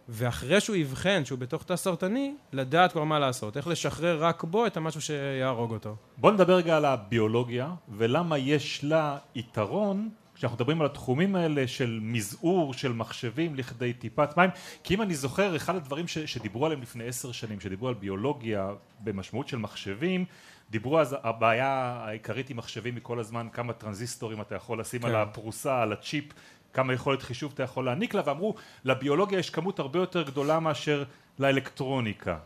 ואחרי 0.08 0.60
שהוא 0.60 0.76
יבחן 0.76 1.24
שהוא 1.24 1.38
בתוך 1.38 1.62
תא 1.62 1.76
סרטני, 1.76 2.34
לדעת 2.52 2.92
כבר 2.92 3.04
מה 3.04 3.18
לעשות, 3.18 3.56
איך 3.56 3.68
לשחרר 3.68 4.24
רק 4.24 4.44
בו 4.44 4.66
את 4.66 4.76
המשהו 4.76 5.00
שיהרוג 5.00 5.72
אותו. 5.72 5.96
בוא 6.16 6.32
נדבר 6.32 6.56
רגע 6.56 6.76
על 6.76 6.84
הביולוגיה, 6.84 7.70
ולמה 7.88 8.38
יש 8.38 8.84
לה 8.84 9.18
יתרון 9.34 10.08
כשאנחנו 10.42 10.56
מדברים 10.56 10.80
על 10.80 10.86
התחומים 10.86 11.36
האלה 11.36 11.68
של 11.68 11.98
מזעור 12.02 12.74
של 12.74 12.92
מחשבים 12.92 13.54
לכדי 13.54 13.92
טיפת 13.92 14.36
מים 14.36 14.50
כי 14.84 14.94
אם 14.94 15.02
אני 15.02 15.14
זוכר 15.14 15.56
אחד 15.56 15.76
הדברים 15.76 16.08
ש, 16.08 16.18
שדיברו 16.18 16.66
עליהם 16.66 16.82
לפני 16.82 17.04
עשר 17.04 17.32
שנים 17.32 17.60
שדיברו 17.60 17.88
על 17.88 17.94
ביולוגיה 17.94 18.70
במשמעות 19.00 19.48
של 19.48 19.56
מחשבים 19.56 20.24
דיברו 20.70 21.00
אז 21.00 21.16
הבעיה 21.22 22.02
העיקרית 22.04 22.50
עם 22.50 22.56
מחשבים 22.56 22.94
היא 22.94 23.02
כל 23.02 23.20
הזמן 23.20 23.48
כמה 23.52 23.72
טרנזיסטורים 23.72 24.40
אתה 24.40 24.54
יכול 24.54 24.80
לשים 24.80 25.00
כן. 25.00 25.08
על 25.08 25.16
הפרוסה 25.16 25.82
על 25.82 25.92
הצ'יפ 25.92 26.24
כמה 26.72 26.92
יכולת 26.92 27.22
חישוב 27.22 27.52
אתה 27.54 27.62
יכול 27.62 27.84
להעניק 27.84 28.14
לה 28.14 28.22
ואמרו 28.26 28.54
לביולוגיה 28.84 29.38
יש 29.38 29.50
כמות 29.50 29.78
הרבה 29.78 29.98
יותר 29.98 30.22
גדולה 30.22 30.60
מאשר 30.60 31.04
לאלקטרוניקה 31.38 32.38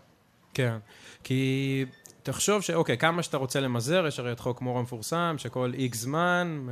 כן 0.54 0.76
כי 1.24 1.84
תחשוב 2.26 2.62
שאוקיי, 2.62 2.98
כמה 2.98 3.22
שאתה 3.22 3.36
רוצה 3.36 3.60
למזער, 3.60 4.06
יש 4.06 4.18
הרי 4.18 4.32
את 4.32 4.40
חוק 4.40 4.60
מור 4.60 4.78
המפורסם, 4.78 5.34
שכל 5.38 5.72
איקס 5.74 5.98
זמן, 5.98 6.66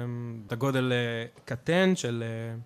את 0.47 0.53
הגודל 0.53 0.93
אה, 0.93 1.27
קטן 1.45 1.97
של... 1.97 2.25
אה, 2.27 2.57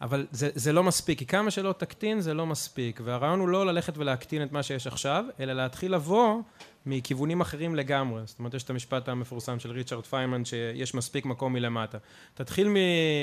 אבל 0.00 0.26
זה, 0.30 0.48
זה 0.54 0.72
לא 0.72 0.82
מספיק, 0.82 1.18
כי 1.18 1.26
כמה 1.26 1.50
שלא 1.50 1.74
תקטין 1.78 2.20
זה 2.20 2.34
לא 2.34 2.46
מספיק, 2.46 3.00
והרעיון 3.04 3.40
הוא 3.40 3.48
לא 3.48 3.66
ללכת 3.66 3.98
ולהקטין 3.98 4.42
את 4.42 4.52
מה 4.52 4.62
שיש 4.62 4.86
עכשיו, 4.86 5.24
אלא 5.40 5.52
להתחיל 5.52 5.94
לבוא 5.94 6.40
מכיוונים 6.86 7.40
אחרים 7.40 7.74
לגמרי. 7.74 8.22
זאת 8.24 8.38
אומרת, 8.38 8.54
יש 8.54 8.62
את 8.62 8.70
המשפט 8.70 9.08
המפורסם 9.08 9.58
של 9.58 9.70
ריצ'רד 9.70 10.06
פיימן, 10.06 10.44
שיש 10.44 10.94
מספיק 10.94 11.24
מקום 11.24 11.52
מלמטה. 11.52 11.98
תתחיל 12.34 12.68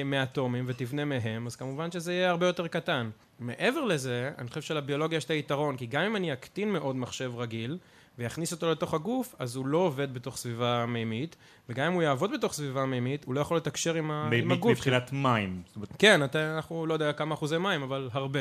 מאטומים 0.05 0.65
ותבנה 0.67 1.05
מהם, 1.05 1.47
אז 1.47 1.55
כמובן 1.55 1.91
שזה 1.91 2.13
יהיה 2.13 2.29
הרבה 2.29 2.47
יותר 2.47 2.67
קטן. 2.67 3.09
מעבר 3.39 3.83
לזה, 3.83 4.31
אני 4.37 4.47
חושב 4.47 4.61
שלביולוגיה 4.61 5.17
יש 5.17 5.25
את 5.25 5.31
היתרון, 5.31 5.77
כי 5.77 5.85
גם 5.85 6.01
אם 6.01 6.15
אני 6.15 6.33
אקטין 6.33 6.73
מאוד 6.73 6.95
מחשב 6.95 7.31
רגיל, 7.35 7.77
ויכניס 8.17 8.51
אותו 8.51 8.71
לתוך 8.71 8.93
הגוף, 8.93 9.35
אז 9.39 9.55
הוא 9.55 9.65
לא 9.65 9.77
עובד 9.77 10.13
בתוך 10.13 10.37
סביבה 10.37 10.85
מימית, 10.87 11.35
וגם 11.69 11.85
אם 11.87 11.93
הוא 11.93 12.03
יעבוד 12.03 12.31
בתוך 12.33 12.53
סביבה 12.53 12.85
מימית, 12.85 13.23
הוא 13.25 13.35
לא 13.35 13.39
יכול 13.39 13.57
לתקשר 13.57 13.93
עם, 13.93 14.11
עם 14.11 14.27
הגוף. 14.27 14.33
מימית 14.33 14.65
מבחינת 14.65 15.13
מים. 15.13 15.61
כן, 15.99 16.23
אתה, 16.23 16.55
אנחנו 16.55 16.85
לא 16.85 16.93
יודע 16.93 17.13
כמה 17.13 17.35
אחוזי 17.35 17.57
מים, 17.57 17.83
אבל 17.83 18.09
הרבה. 18.11 18.39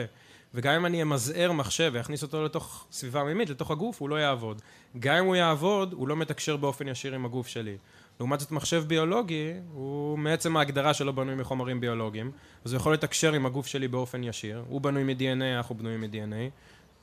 וגם 0.55 0.75
אם 0.75 0.87
אני 0.87 1.03
אמזער 1.03 1.53
מחשב 1.53 1.91
ואכניס 1.95 2.23
אותו 2.23 2.45
לתוך 2.45 2.87
סביבה 2.93 3.25
מימית, 3.25 3.51
לתוך 3.51 3.71
הגוף, 3.71 4.01
הוא 4.01 4.09
לא 4.09 4.17
יעבוד. 4.17 4.63
גם 4.99 5.17
אם 5.17 5.25
הוא 5.25 5.37
יעבוד, 5.37 5.93
הוא 5.93 6.09
לא 6.09 6.17
מתקשר 6.17 6.57
באופן 6.57 6.89
ישיר 6.89 7.15
עם 7.15 7.25
הגוף 7.25 7.47
שלי. 7.47 7.77
לעומת 8.21 8.41
זאת 8.41 8.51
מחשב 8.51 8.85
ביולוגי, 8.87 9.53
הוא 9.73 10.19
מעצם 10.19 10.57
ההגדרה 10.57 10.95
שלו 10.95 11.13
בנוי 11.13 11.35
מחומרים 11.35 11.81
ביולוגיים, 11.81 12.31
אז 12.65 12.73
הוא 12.73 12.77
יכול 12.77 12.93
לתקשר 12.93 13.33
עם 13.33 13.47
הגוף 13.47 13.67
שלי 13.67 13.89
באופן 13.89 14.25
ישיר. 14.25 14.63
הוא 14.69 14.81
בנוי 14.81 15.05
מ-DNA, 15.05 15.57
אנחנו 15.57 15.75
בנויים 15.75 16.01
מ-DNA. 16.01 16.51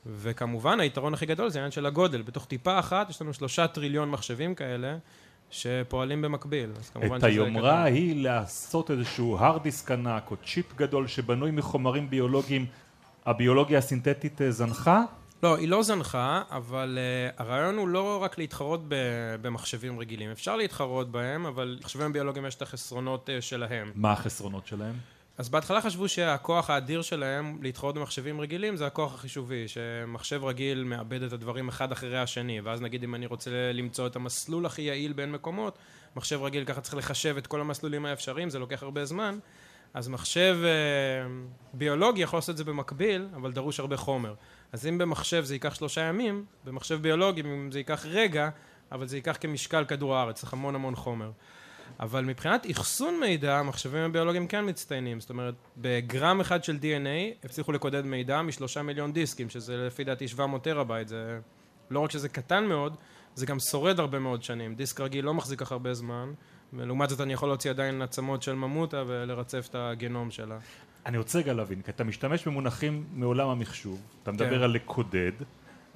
וכמובן 0.06 0.80
היתרון 0.80 1.14
הכי 1.14 1.26
גדול 1.26 1.48
זה 1.48 1.58
העניין 1.58 1.70
של 1.70 1.86
הגודל, 1.86 2.22
בתוך 2.22 2.46
טיפה 2.46 2.78
אחת 2.78 3.10
יש 3.10 3.22
לנו 3.22 3.34
שלושה 3.34 3.66
טריליון 3.66 4.10
מחשבים 4.10 4.54
כאלה 4.54 4.96
שפועלים 5.50 6.22
במקביל, 6.22 6.70
אז 6.78 6.90
כמובן 6.90 7.18
את 7.18 7.24
היומרה 7.24 7.80
גדול. 7.84 7.94
היא 7.94 8.22
לעשות 8.22 8.90
איזשהו 8.90 9.38
hard 9.38 9.66
disk 9.66 9.92
ענק 9.92 10.30
או 10.30 10.36
צ'יפ 10.36 10.76
גדול 10.76 11.06
שבנוי 11.06 11.50
מחומרים 11.50 12.10
ביולוגיים, 12.10 12.66
הביולוגיה 13.26 13.78
הסינתטית 13.78 14.42
אה, 14.42 14.50
זנחה? 14.50 15.02
לא, 15.42 15.56
היא 15.56 15.68
לא 15.68 15.82
זנחה, 15.82 16.42
אבל 16.50 16.98
uh, 16.98 17.42
הרעיון 17.42 17.76
הוא 17.76 17.88
לא 17.88 18.22
רק 18.22 18.38
להתחרות 18.38 18.80
במחשבים 19.42 19.98
רגילים, 19.98 20.30
אפשר 20.30 20.56
להתחרות 20.56 21.10
בהם, 21.10 21.46
אבל 21.46 21.78
מחשבים 21.82 22.12
ביולוגיים 22.12 22.46
יש 22.46 22.54
את 22.54 22.62
החסרונות 22.62 23.28
uh, 23.28 23.42
שלהם. 23.42 23.92
מה 23.94 24.12
החסרונות 24.12 24.66
שלהם? 24.66 24.94
אז 25.40 25.48
בהתחלה 25.48 25.80
חשבו 25.80 26.08
שהכוח 26.08 26.70
האדיר 26.70 27.02
שלהם 27.02 27.58
להתחרות 27.62 27.94
במחשבים 27.94 28.40
רגילים 28.40 28.76
זה 28.76 28.86
הכוח 28.86 29.14
החישובי, 29.14 29.68
שמחשב 29.68 30.44
רגיל 30.44 30.84
מאבד 30.84 31.22
את 31.22 31.32
הדברים 31.32 31.68
אחד 31.68 31.92
אחרי 31.92 32.18
השני, 32.18 32.60
ואז 32.60 32.80
נגיד 32.80 33.02
אם 33.02 33.14
אני 33.14 33.26
רוצה 33.26 33.50
למצוא 33.72 34.06
את 34.06 34.16
המסלול 34.16 34.66
הכי 34.66 34.82
יעיל 34.82 35.12
בין 35.12 35.32
מקומות, 35.32 35.78
מחשב 36.16 36.42
רגיל 36.42 36.64
ככה 36.64 36.80
צריך 36.80 36.96
לחשב 36.96 37.36
את 37.36 37.46
כל 37.46 37.60
המסלולים 37.60 38.06
האפשריים, 38.06 38.50
זה 38.50 38.58
לוקח 38.58 38.82
הרבה 38.82 39.04
זמן, 39.04 39.38
אז 39.94 40.08
מחשב 40.08 40.58
אה, 40.64 40.70
ביולוגי 41.74 42.22
יכול 42.22 42.36
לעשות 42.36 42.52
את 42.52 42.56
זה 42.56 42.64
במקביל, 42.64 43.28
אבל 43.34 43.52
דרוש 43.52 43.80
הרבה 43.80 43.96
חומר. 43.96 44.34
אז 44.72 44.86
אם 44.86 44.98
במחשב 44.98 45.44
זה 45.44 45.54
ייקח 45.54 45.74
שלושה 45.74 46.00
ימים, 46.00 46.44
במחשב 46.64 47.02
ביולוגי 47.02 47.42
זה 47.70 47.78
ייקח 47.78 48.06
רגע, 48.06 48.48
אבל 48.92 49.06
זה 49.06 49.16
ייקח 49.16 49.36
כמשקל 49.40 49.84
כדור 49.84 50.16
הארץ, 50.16 50.40
צריך 50.40 50.52
המון 50.52 50.74
המון 50.74 50.94
חומר. 50.94 51.30
אבל 52.00 52.24
מבחינת 52.24 52.66
אחסון 52.70 53.20
מידע, 53.20 53.58
המחשבים 53.58 54.02
הביולוגיים 54.02 54.46
כן 54.46 54.68
מצטיינים. 54.68 55.20
זאת 55.20 55.30
אומרת, 55.30 55.54
בגרם 55.76 56.40
אחד 56.40 56.64
של 56.64 56.78
DNA 56.82 57.44
הצליחו 57.44 57.72
לקודד 57.72 58.04
מידע 58.04 58.42
משלושה 58.42 58.82
מיליון 58.82 59.12
דיסקים, 59.12 59.50
שזה 59.50 59.76
לפי 59.76 60.04
דעתי 60.04 60.28
700 60.28 60.64
טראבייט. 60.64 61.08
זה 61.08 61.38
לא 61.90 62.00
רק 62.00 62.10
שזה 62.10 62.28
קטן 62.28 62.64
מאוד, 62.64 62.96
זה 63.34 63.46
גם 63.46 63.58
שורד 63.58 64.00
הרבה 64.00 64.18
מאוד 64.18 64.42
שנים. 64.42 64.74
דיסק 64.74 65.00
רגיל 65.00 65.24
לא 65.24 65.34
מחזיק 65.34 65.60
כך 65.60 65.72
הרבה 65.72 65.94
זמן, 65.94 66.32
ולעומת 66.72 67.08
זאת 67.08 67.20
אני 67.20 67.32
יכול 67.32 67.48
להוציא 67.48 67.70
עדיין 67.70 68.02
עצמות 68.02 68.42
של 68.42 68.54
ממוטה 68.54 69.02
ולרצף 69.06 69.66
את 69.70 69.74
הגנום 69.74 70.30
שלה. 70.30 70.58
אני 71.06 71.18
רוצה 71.18 71.38
רגע 71.38 71.52
להבין, 71.52 71.82
כי 71.82 71.90
אתה 71.90 72.04
משתמש 72.04 72.48
במונחים 72.48 73.04
מעולם 73.14 73.48
המחשוב, 73.48 74.02
אתה 74.22 74.32
מדבר 74.32 74.58
כן. 74.58 74.62
על 74.62 74.70
לקודד, 74.70 75.32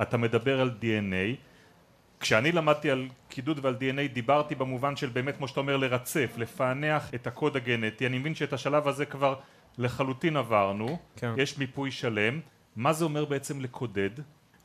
אתה 0.02 0.16
מדבר 0.16 0.60
על 0.60 0.70
DNA, 0.80 1.36
כשאני 2.24 2.52
למדתי 2.52 2.90
על 2.90 3.08
קידוד 3.28 3.60
ועל 3.62 3.76
DNA 3.80 4.12
דיברתי 4.12 4.54
במובן 4.54 4.96
של 4.96 5.08
באמת 5.08 5.36
כמו 5.36 5.48
שאתה 5.48 5.60
אומר 5.60 5.76
לרצף, 5.76 6.34
לפענח 6.36 7.14
את 7.14 7.26
הקוד 7.26 7.56
הגנטי, 7.56 8.06
אני 8.06 8.18
מבין 8.18 8.34
שאת 8.34 8.52
השלב 8.52 8.88
הזה 8.88 9.06
כבר 9.06 9.34
לחלוטין 9.78 10.36
עברנו, 10.36 10.98
כן. 11.16 11.32
יש 11.36 11.58
מיפוי 11.58 11.90
שלם, 11.90 12.40
מה 12.76 12.92
זה 12.92 13.04
אומר 13.04 13.24
בעצם 13.24 13.60
לקודד? 13.60 14.10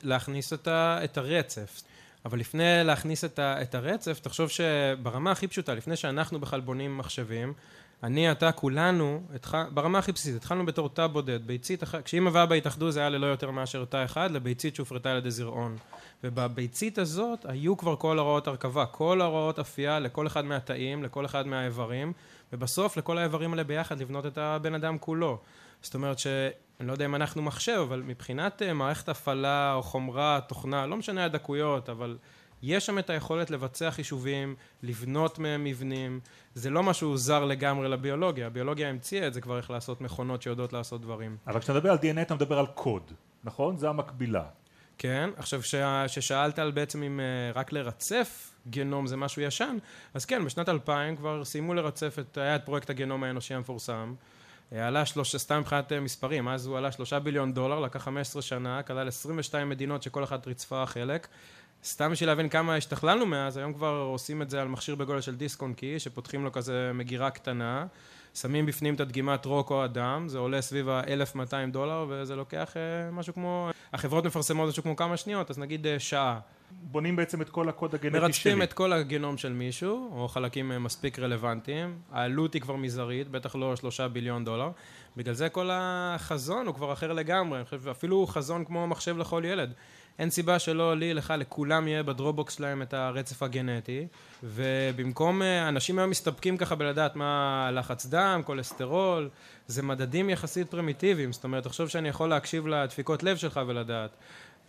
להכניס 0.04 0.54
את, 0.54 0.68
ה, 0.68 1.00
את 1.04 1.18
הרצף, 1.18 1.82
אבל 2.26 2.40
לפני 2.40 2.82
להכניס 2.84 3.26
את, 3.26 3.40
ה, 3.40 3.62
את 3.62 3.76
הרצף, 3.76 4.20
תחשוב 4.20 4.50
שברמה 4.50 5.32
הכי 5.32 5.48
פשוטה, 5.48 5.74
לפני 5.74 5.96
שאנחנו 5.96 6.40
בכלל 6.40 6.62
בונים 6.62 6.98
מחשבים, 6.98 7.54
אני, 8.04 8.32
אתה, 8.32 8.52
כולנו, 8.52 9.22
התח... 9.36 9.54
ברמה 9.74 10.00
הכי 10.00 10.12
בסיסית, 10.12 10.36
התחלנו 10.36 10.66
בתור 10.66 10.90
תא 10.90 11.08
בודד, 11.08 11.48
ביצית 11.48 11.84
אחת, 11.84 12.04
כשאמא 12.06 12.30
ואבא 12.34 12.56
התאחדו 12.56 12.92
זה 12.92 13.00
היה 13.00 13.10
ללא 13.10 13.28
יותר 13.28 13.52
מאשר 13.52 13.86
תא 13.86 14.06
אחד, 14.06 14.32
לביצית 14.32 14.76
שהופרטה 14.76 15.12
על 15.12 15.18
ידי 15.18 15.32
זרעון. 15.32 15.78
ובביצית 16.24 16.98
הזאת 16.98 17.46
היו 17.46 17.78
כבר 17.78 17.96
כל 17.96 18.20
הוראות 18.20 18.48
הרכבה, 18.48 18.86
כל 18.86 19.22
הוראות 19.22 19.60
אפייה 19.60 20.00
לכל 20.00 20.28
אחד 20.28 20.46
מהתאים, 20.46 21.04
לכל 21.04 21.26
אחד 21.26 21.48
מהאיברים, 21.48 22.14
ובסוף 22.54 22.98
לכל 22.98 23.18
האיברים 23.18 23.52
האלה 23.52 23.64
ביחד 23.64 24.00
לבנות 24.00 24.26
את 24.26 24.38
הבן 24.38 24.76
אדם 24.76 24.98
כולו. 24.98 25.38
זאת 25.82 25.96
אומרת 25.96 26.20
שאני 26.20 26.88
לא 26.88 26.92
יודע 26.92 27.06
אם 27.06 27.16
אנחנו 27.16 27.42
מחשב, 27.42 27.80
אבל 27.88 28.02
מבחינת 28.06 28.62
אה, 28.62 28.74
מערכת 28.74 29.10
הפעלה 29.10 29.74
או 29.74 29.84
חומרה, 29.84 30.40
תוכנה, 30.48 30.86
לא 30.86 30.98
משנה 30.98 31.26
הדקויות, 31.26 31.90
אבל 31.90 32.18
יש 32.62 32.86
שם 32.86 33.00
את 33.00 33.10
היכולת 33.10 33.50
לבצע 33.52 33.92
חישובים, 33.92 34.56
לבנות 34.84 35.40
מהם 35.40 35.64
מבנים, 35.64 36.20
זה 36.54 36.70
לא 36.70 36.84
משהו 36.84 37.18
זר 37.18 37.46
לגמרי 37.46 37.90
לביולוגיה, 37.90 38.48
הביולוגיה 38.48 38.90
המציאה 38.90 39.28
את 39.28 39.34
זה 39.34 39.42
כבר 39.42 39.58
איך 39.58 39.72
לעשות 39.72 40.02
מכונות 40.02 40.42
שיודעות 40.42 40.74
לעשות 40.74 41.02
דברים. 41.02 41.38
אבל 41.48 41.60
כשאתה 41.60 41.74
מדבר 41.74 41.92
על 41.92 41.98
DNA 41.98 42.22
אתה 42.22 42.36
מדבר 42.36 42.60
על 42.60 42.66
קוד, 42.68 43.12
נכון? 43.44 43.78
זה 43.78 43.90
המקבילה. 43.90 44.44
כן, 44.98 45.30
עכשיו 45.38 45.62
ששאלת 46.08 46.60
על 46.60 46.72
בעצם 46.72 47.04
אם 47.04 47.20
אה, 47.20 47.26
רק 47.56 47.72
לרצף 47.72 48.56
גנום 48.70 49.08
זה 49.08 49.18
משהו 49.18 49.42
ישן, 49.42 49.78
אז 50.14 50.26
כן, 50.26 50.46
בשנת 50.46 50.70
2000 50.70 51.16
כבר 51.16 51.46
סיימו 51.46 51.74
לרצף 51.74 52.20
את, 52.20 52.38
היה 52.38 52.56
את 52.56 52.66
פרויקט 52.66 52.90
הגנום 52.90 53.24
האנושי 53.24 53.54
המפורסם, 53.54 54.14
אה, 54.74 54.88
עלה 54.88 55.06
שלוש, 55.06 55.36
סתם 55.36 55.60
מבחינת 55.60 55.92
אה, 55.92 56.00
מספרים, 56.00 56.48
אז 56.48 56.66
הוא 56.66 56.78
עלה 56.78 56.92
שלושה 56.92 57.20
ביליון 57.20 57.54
דולר, 57.54 57.80
לקח 57.80 58.04
15 58.04 58.42
שנה, 58.42 58.84
כלל 58.84 59.08
22 59.08 59.70
מדינות 59.70 60.04
שכל 60.04 60.24
אחת 60.24 60.48
ריצפה 60.48 60.86
חלק, 60.86 61.28
סתם 61.84 62.12
בשביל 62.12 62.30
להבין 62.30 62.50
כמה 62.50 62.76
השתכללנו 62.76 63.26
מאז, 63.26 63.58
היום 63.58 63.74
כבר 63.74 64.08
עושים 64.12 64.42
את 64.42 64.50
זה 64.50 64.62
על 64.62 64.68
מכשיר 64.68 64.96
בגודל 64.96 65.22
של 65.22 65.36
דיסק 65.36 65.62
און 65.62 65.74
קי, 65.74 66.00
שפותחים 66.00 66.44
לו 66.44 66.52
כזה 66.52 66.92
מגירה 66.94 67.30
קטנה, 67.30 67.86
שמים 68.36 68.66
בפנים 68.66 68.96
את 68.96 69.00
הדגימת 69.00 69.46
רוק 69.46 69.72
או 69.72 69.86
אדם, 69.86 70.28
זה 70.28 70.38
עולה 70.38 70.62
סביב 70.62 70.90
ה-1200 70.90 71.72
דולר, 71.72 72.06
וזה 72.10 72.36
לוקח 72.36 72.78
אה, 72.78 73.12
משהו 73.12 73.34
כמו, 73.34 73.70
החברות 73.94 74.26
מפרסמות 74.26 74.70
משהו 74.70 74.84
כמו 74.84 74.96
כמה 74.96 75.18
שניות, 75.18 75.50
אז 75.50 75.60
נגיד 75.60 75.88
אה, 75.88 76.00
שעה. 76.00 76.40
בונים 76.72 77.16
בעצם 77.16 77.42
את 77.42 77.50
כל 77.50 77.70
הקוד 77.70 77.96
הגנטי 77.96 78.18
שלי. 78.18 78.20
מרצפים 78.20 78.62
את 78.62 78.74
כל 78.74 78.94
הגנום 78.94 79.38
של 79.38 79.54
מישהו, 79.54 80.12
או 80.14 80.28
חלקים 80.28 80.72
אה, 80.72 80.80
מספיק 80.80 81.20
רלוונטיים, 81.20 81.98
העלות 82.12 82.54
היא 82.54 82.62
כבר 82.62 82.76
מזערית, 82.76 83.28
בטח 83.28 83.56
לא 83.56 83.76
שלושה 83.76 84.08
ביליון 84.08 84.46
דולר, 84.46 84.72
בגלל 85.18 85.34
זה 85.34 85.50
כל 85.50 85.70
החזון 85.74 86.68
הוא 86.68 86.76
כבר 86.76 86.94
אחר 86.94 87.14
לגמרי, 87.14 87.58
אני 87.58 87.66
חושב 87.66 87.88
אפילו 87.88 88.28
חזון 88.28 88.66
כמו 88.66 88.88
מחשב 88.88 89.18
לכל 89.18 89.44
ילד. 89.46 89.74
אין 90.20 90.30
סיבה 90.30 90.60
שלא 90.60 90.98
לי, 90.98 91.14
לך, 91.14 91.34
לכולם 91.38 91.88
יהיה 91.88 92.04
בדרופבוקס 92.04 92.56
שלהם 92.56 92.82
את 92.82 92.94
הרצף 92.94 93.44
הגנטי, 93.44 94.08
ובמקום, 94.44 95.42
אה, 95.42 95.70
אנשים 95.70 96.00
היום 96.00 96.10
מסתפקים 96.10 96.58
ככה 96.58 96.76
בלדעת 96.76 97.16
מה 97.16 97.70
לחץ 97.74 98.06
דם, 98.06 98.42
כולסטרול, 98.46 99.30
זה 99.68 99.84
מדדים 99.84 100.30
יחסית 100.30 100.72
פרימיטיביים, 100.72 101.34
זאת 101.34 101.44
אומרת, 101.44 101.64
תחשוב 101.64 101.88
שאני 101.88 102.10
יכול 102.10 102.30
להקשיב 102.30 102.68
לדפיקות 102.68 103.24
לב 103.24 103.38
שלך 103.38 103.60
ולדעת. 103.68 104.10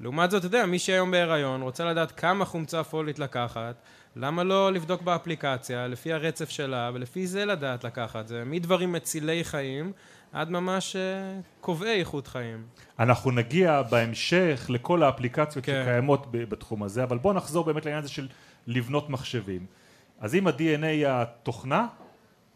לעומת 0.01 0.31
זאת, 0.31 0.39
אתה 0.39 0.47
יודע, 0.47 0.67
מי 0.67 0.79
שהיום 0.79 1.11
בהיריון 1.11 1.63
רוצה 1.63 1.85
לדעת 1.85 2.13
כמה 2.13 2.45
חומצה 2.45 2.85
פולית 2.85 3.19
לקחת, 3.19 3.75
למה 4.17 4.45
לא 4.45 4.73
לבדוק 4.73 5.03
באפליקציה, 5.03 5.87
לפי 5.87 6.13
הרצף 6.13 6.49
שלה, 6.51 6.91
ולפי 6.95 7.27
זה 7.27 7.45
לדעת 7.45 7.85
לקחת, 7.85 8.29
זה 8.29 8.43
מדברים 8.47 8.93
מצילי 8.93 9.45
חיים 9.45 9.93
עד 10.33 10.51
ממש 10.51 10.97
אה, 10.97 11.41
קובעי 11.61 12.01
איכות 12.01 12.27
חיים. 12.27 12.63
אנחנו 12.99 13.31
נגיע 13.31 13.83
בהמשך 13.83 14.67
לכל 14.69 15.03
האפליקציות 15.03 15.65
כן. 15.65 15.83
שקיימות 15.83 16.27
בתחום 16.31 16.83
הזה, 16.83 17.03
אבל 17.03 17.19
בואו 17.19 17.35
נחזור 17.35 17.65
באמת 17.65 17.85
לעניין 17.85 18.05
הזה 18.05 18.13
של 18.13 18.29
לבנות 18.67 19.11
מחשבים. 19.11 19.67
אז 20.21 20.35
אם 20.35 20.47
ה-DNA 20.47 21.07
התוכנה, 21.07 21.87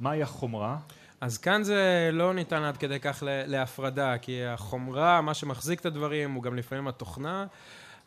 מהי 0.01 0.23
החומרה? 0.23 0.77
אז 1.25 1.39
כאן 1.39 1.63
זה 1.63 2.11
לא 2.13 2.35
ניתן 2.35 2.63
עד 2.63 2.77
כדי 2.77 3.01
כך 3.01 3.23
להפרדה, 3.27 4.19
כי 4.19 4.45
החומרה, 4.45 5.21
מה 5.21 5.35
שמחזיק 5.35 5.81
את 5.81 5.87
הדברים, 5.87 6.33
הוא 6.33 6.43
גם 6.43 6.57
לפעמים 6.57 6.89
התוכנה. 6.89 7.47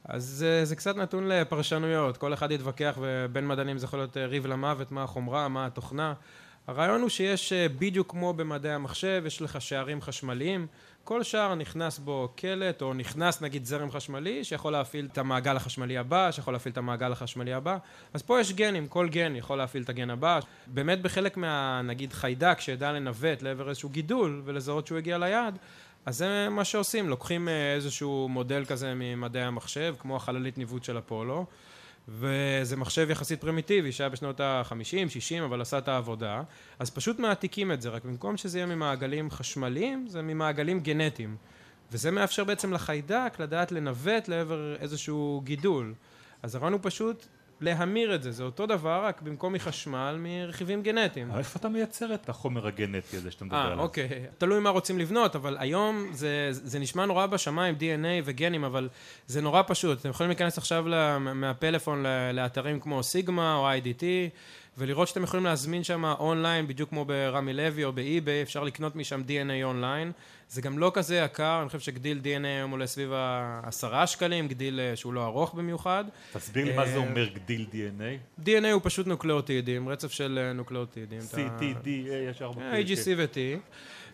אז 0.05 0.23
זה, 0.23 0.65
זה 0.65 0.75
קצת 0.75 0.95
נתון 0.95 1.27
לפרשנויות, 1.27 2.17
כל 2.17 2.33
אחד 2.33 2.51
יתווכח 2.51 2.97
ובין 3.01 3.47
מדענים 3.47 3.77
זה 3.77 3.85
יכול 3.85 3.99
להיות 3.99 4.17
ריב 4.17 4.47
למוות, 4.47 4.91
מה 4.91 5.03
החומרה, 5.03 5.47
מה 5.47 5.65
התוכנה. 5.65 6.13
הרעיון 6.67 7.01
הוא 7.01 7.09
שיש 7.09 7.53
אה, 7.53 7.67
בדיוק 7.69 8.11
כמו 8.11 8.33
במדעי 8.33 8.73
המחשב, 8.73 9.23
יש 9.25 9.41
לך 9.41 9.61
שערים 9.61 10.01
חשמליים, 10.01 10.67
כל 11.07 11.23
שער 11.23 11.55
נכנס 11.55 11.99
בו 11.99 12.29
קלט, 12.35 12.81
או 12.81 12.93
נכנס 12.93 13.41
נגיד 13.41 13.65
זרם 13.65 13.91
חשמלי, 13.91 14.43
שיכול 14.43 14.71
להפעיל 14.71 15.07
את 15.11 15.17
המעגל 15.17 15.55
החשמלי 15.55 15.97
הבא, 15.97 16.31
שיכול 16.31 16.53
להפעיל 16.53 16.71
את 16.71 16.77
המעגל 16.77 17.11
החשמלי 17.11 17.53
הבא. 17.53 17.77
אז 18.13 18.21
פה 18.21 18.39
יש 18.39 18.53
גנים, 18.53 18.87
כל 18.87 19.09
גן 19.09 19.35
יכול 19.35 19.57
להפעיל 19.57 19.83
את 19.83 19.89
הגן 19.89 20.09
הבא. 20.09 20.39
באמת 20.67 21.01
בחלק 21.01 21.37
מה, 21.37 21.81
נגיד 21.83 22.13
חיידק 22.13 22.59
שידע 22.59 22.91
לנווט 22.91 23.41
לעבר 23.41 23.69
איזשהו 23.69 23.89
גידול, 23.89 24.41
ולזהות 24.45 24.87
שהוא 24.87 24.97
הגיע 24.97 25.17
ליעד, 25.17 25.57
אז 26.05 26.17
זה 26.17 26.49
מה 26.49 26.65
שעושים, 26.65 27.09
לוקחים 27.09 27.49
אה, 27.49 27.73
איזשהו 27.75 28.27
מודל 28.29 28.65
כזה 28.65 28.93
ממדעי 28.95 29.43
המחשב, 29.43 29.95
כמו 29.99 30.15
החללית 30.15 30.57
ניווט 30.57 30.83
של 30.83 30.97
אפולו. 30.97 31.45
וזה 32.07 32.75
מחשב 32.75 33.09
יחסית 33.09 33.41
פרימיטיבי 33.41 33.91
שהיה 33.91 34.09
בשנות 34.09 34.39
ה-50, 34.39 35.09
60, 35.09 35.43
אבל 35.43 35.61
עשה 35.61 35.77
את 35.77 35.87
העבודה, 35.87 36.41
אז 36.79 36.89
פשוט 36.89 37.19
מעתיקים 37.19 37.71
את 37.71 37.81
זה, 37.81 37.89
רק 37.89 38.05
במקום 38.05 38.37
שזה 38.37 38.57
יהיה 38.57 38.65
ממעגלים 38.65 39.31
חשמליים, 39.31 40.07
זה 40.07 40.21
ממעגלים 40.21 40.79
גנטיים. 40.79 41.35
וזה 41.91 42.11
מאפשר 42.11 42.43
בעצם 42.43 42.73
לחיידק 42.73 43.33
לדעת 43.39 43.71
לנווט 43.71 44.27
לעבר 44.27 44.75
איזשהו 44.75 45.41
גידול. 45.43 45.93
אז 46.43 46.55
הרעיון 46.55 46.73
הוא 46.73 46.79
פשוט 46.83 47.25
להמיר 47.61 48.15
את 48.15 48.23
זה, 48.23 48.31
זה 48.31 48.43
אותו 48.43 48.65
דבר, 48.65 49.05
רק 49.05 49.21
במקום 49.21 49.53
מחשמל, 49.53 50.17
מרכיבים 50.19 50.81
גנטיים. 50.83 51.29
אבל 51.29 51.39
איפה 51.39 51.59
אתה 51.59 51.69
מייצר 51.69 52.13
את 52.13 52.29
החומר 52.29 52.67
הגנטי 52.67 53.17
הזה 53.17 53.31
שאתה 53.31 53.45
מדבר 53.45 53.57
אה, 53.57 53.65
עליו? 53.65 53.77
אה, 53.77 53.83
אוקיי. 53.83 54.09
תלוי 54.37 54.59
מה 54.59 54.69
רוצים 54.69 54.99
לבנות, 54.99 55.35
אבל 55.35 55.57
היום 55.59 56.07
זה, 56.11 56.47
זה 56.51 56.79
נשמע 56.79 57.05
נורא 57.05 57.25
בשמיים, 57.25 57.75
DNA 57.79 58.21
וגנים, 58.25 58.63
אבל 58.63 58.89
זה 59.27 59.41
נורא 59.41 59.61
פשוט. 59.67 59.99
אתם 59.99 60.09
יכולים 60.09 60.29
להיכנס 60.29 60.57
עכשיו 60.57 60.85
מהפלאפון 61.19 62.05
לאתרים 62.33 62.79
כמו 62.79 63.03
סיגמה 63.03 63.55
או 63.55 63.69
IDT, 63.71 64.03
ולראות 64.77 65.07
שאתם 65.07 65.23
יכולים 65.23 65.45
להזמין 65.45 65.83
שם 65.83 66.05
אונליין, 66.05 66.67
בדיוק 66.67 66.89
כמו 66.89 67.05
ברמי 67.05 67.53
לוי 67.53 67.83
או 67.83 67.93
ב 67.93 68.01
eBay, 68.01 68.41
אפשר 68.41 68.63
לקנות 68.63 68.95
משם 68.95 69.21
DNA 69.27 69.63
online. 69.63 70.11
זה 70.49 70.61
גם 70.61 70.77
לא 70.77 70.91
כזה 70.93 71.15
יקר, 71.15 71.59
אני 71.61 71.67
חושב 71.67 71.79
שגדיל 71.79 72.21
DNA 72.23 72.45
היום 72.45 72.71
עולה 72.71 72.87
סביב 72.87 73.11
העשרה 73.13 74.07
שקלים, 74.07 74.47
גדיל 74.47 74.79
אה, 74.79 74.95
שהוא 74.95 75.13
לא 75.13 75.25
ארוך 75.25 75.53
במיוחד. 75.53 76.05
תסביר 76.33 76.65
לי 76.65 76.75
מה 76.75 76.85
זה 76.85 76.91
אה, 76.91 76.97
אומר 76.97 77.25
גדיל 77.25 77.67
DNA. 77.71 78.41
DNA 78.45 78.67
הוא 78.73 78.81
פשוט 78.83 79.07
נוקלאוטידים, 79.07 79.89
רצף 79.89 80.11
של 80.11 80.39
אה, 80.41 80.53
נוקלאוטידים. 80.53 81.19
C, 81.19 81.33
T, 81.33 81.61
D, 81.61 81.85
A, 81.85 82.31
יש 82.31 82.41
ארבע. 82.41 82.61
A, 82.71 82.87
G, 82.87 82.89
C 82.89 83.07
ו-T. 83.17 83.37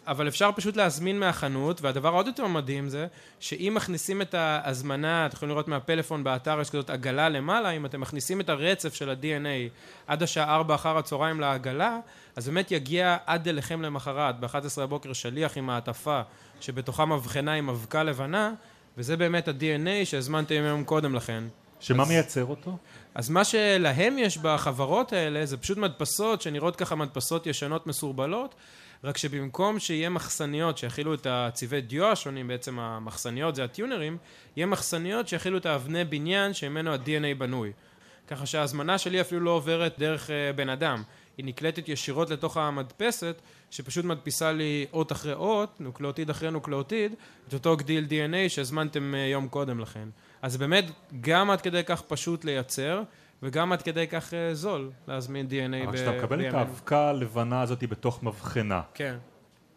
אבל 0.07 0.27
אפשר 0.27 0.49
פשוט 0.55 0.75
להזמין 0.75 1.19
מהחנות, 1.19 1.81
והדבר 1.81 2.07
העוד 2.09 2.27
יותר 2.27 2.47
מדהים 2.47 2.89
זה, 2.89 3.07
שאם 3.39 3.73
מכניסים 3.75 4.21
את 4.21 4.33
ההזמנה, 4.33 5.25
אתם 5.25 5.35
יכולים 5.35 5.49
לראות 5.49 5.67
מהפלאפון 5.67 6.23
באתר, 6.23 6.61
יש 6.61 6.69
כזאת 6.69 6.89
עגלה 6.89 7.29
למעלה, 7.29 7.69
אם 7.69 7.85
אתם 7.85 8.01
מכניסים 8.01 8.41
את 8.41 8.49
הרצף 8.49 8.93
של 8.93 9.09
ה-DNA 9.09 9.69
עד 10.07 10.23
השעה 10.23 10.55
4 10.55 10.75
אחר 10.75 10.97
הצהריים 10.97 11.39
לעגלה, 11.39 11.97
אז 12.35 12.47
באמת 12.47 12.71
יגיע 12.71 13.17
עד 13.25 13.47
אליכם 13.47 13.81
למחרת, 13.81 14.39
ב-11 14.39 14.55
בבוקר 14.81 15.13
שליח 15.13 15.57
עם 15.57 15.65
מעטפה, 15.65 16.21
שבתוכה 16.61 17.05
מבחנה 17.05 17.53
עם 17.53 17.69
אבקה 17.69 18.03
לבנה, 18.03 18.51
וזה 18.97 19.17
באמת 19.17 19.47
ה-DNA 19.47 20.05
שהזמנתם 20.05 20.55
יום 20.55 20.83
קודם 20.83 21.15
לכן. 21.15 21.43
שמה 21.79 22.03
אז- 22.03 22.09
מייצר 22.09 22.45
אותו? 22.45 22.77
אז 23.15 23.29
מה 23.29 23.43
שלהם 23.43 24.17
יש 24.17 24.37
בחברות 24.37 25.13
האלה 25.13 25.45
זה 25.45 25.57
פשוט 25.57 25.77
מדפסות 25.77 26.41
שנראות 26.41 26.75
ככה 26.75 26.95
מדפסות 26.95 27.47
ישנות 27.47 27.87
מסורבלות 27.87 28.55
רק 29.03 29.17
שבמקום 29.17 29.79
שיהיה 29.79 30.09
מחסניות 30.09 30.77
שיכילו 30.77 31.13
את 31.13 31.27
הצבעי 31.29 31.81
דיו 31.81 32.11
השונים 32.11 32.47
בעצם 32.47 32.79
המחסניות 32.79 33.55
זה 33.55 33.63
הטונרים 33.63 34.17
יהיה 34.55 34.65
מחסניות 34.65 35.27
שיכילו 35.27 35.57
את 35.57 35.65
האבני 35.65 36.05
בניין 36.05 36.53
שממנו 36.53 36.93
ה-DNA 36.93 37.37
בנוי 37.37 37.71
ככה 38.27 38.45
שההזמנה 38.45 38.97
שלי 38.97 39.21
אפילו 39.21 39.41
לא 39.41 39.51
עוברת 39.51 39.99
דרך 39.99 40.29
אה, 40.29 40.53
בן 40.55 40.69
אדם 40.69 41.03
היא 41.37 41.45
נקלטת 41.45 41.89
ישירות 41.89 42.29
לתוך 42.29 42.57
המדפסת 42.57 43.41
שפשוט 43.71 44.05
מדפיסה 44.05 44.51
לי 44.51 44.85
אות 44.93 45.11
אחרי 45.11 45.33
אות, 45.33 45.69
נוקלאוטיד 45.79 46.29
אחרי 46.29 46.51
נוקלאוטיד, 46.51 47.13
את 47.47 47.53
אותו 47.53 47.77
גדיל 47.77 48.07
DNA 48.09 48.49
שהזמנתם 48.49 49.15
אה, 49.15 49.19
יום 49.19 49.47
קודם 49.47 49.79
לכן. 49.79 50.09
אז 50.41 50.57
באמת 50.57 50.85
גם 51.21 51.51
עד 51.51 51.61
כדי 51.61 51.83
כך 51.85 52.01
פשוט 52.01 52.45
לייצר 52.45 53.03
וגם 53.43 53.71
עד 53.71 53.81
כדי 53.81 54.07
כך 54.07 54.33
אה, 54.33 54.53
זול 54.53 54.91
להזמין 55.07 55.47
DNA 55.49 55.87
אבל 55.87 55.95
כשאתה 55.95 56.11
מקבל 56.11 56.47
את. 56.47 56.53
האבקה 56.53 57.09
הלבנה 57.09 57.61
הזאת 57.61 57.83
בתוך 57.83 58.23
מבחנה, 58.23 58.81
כן. 58.93 59.15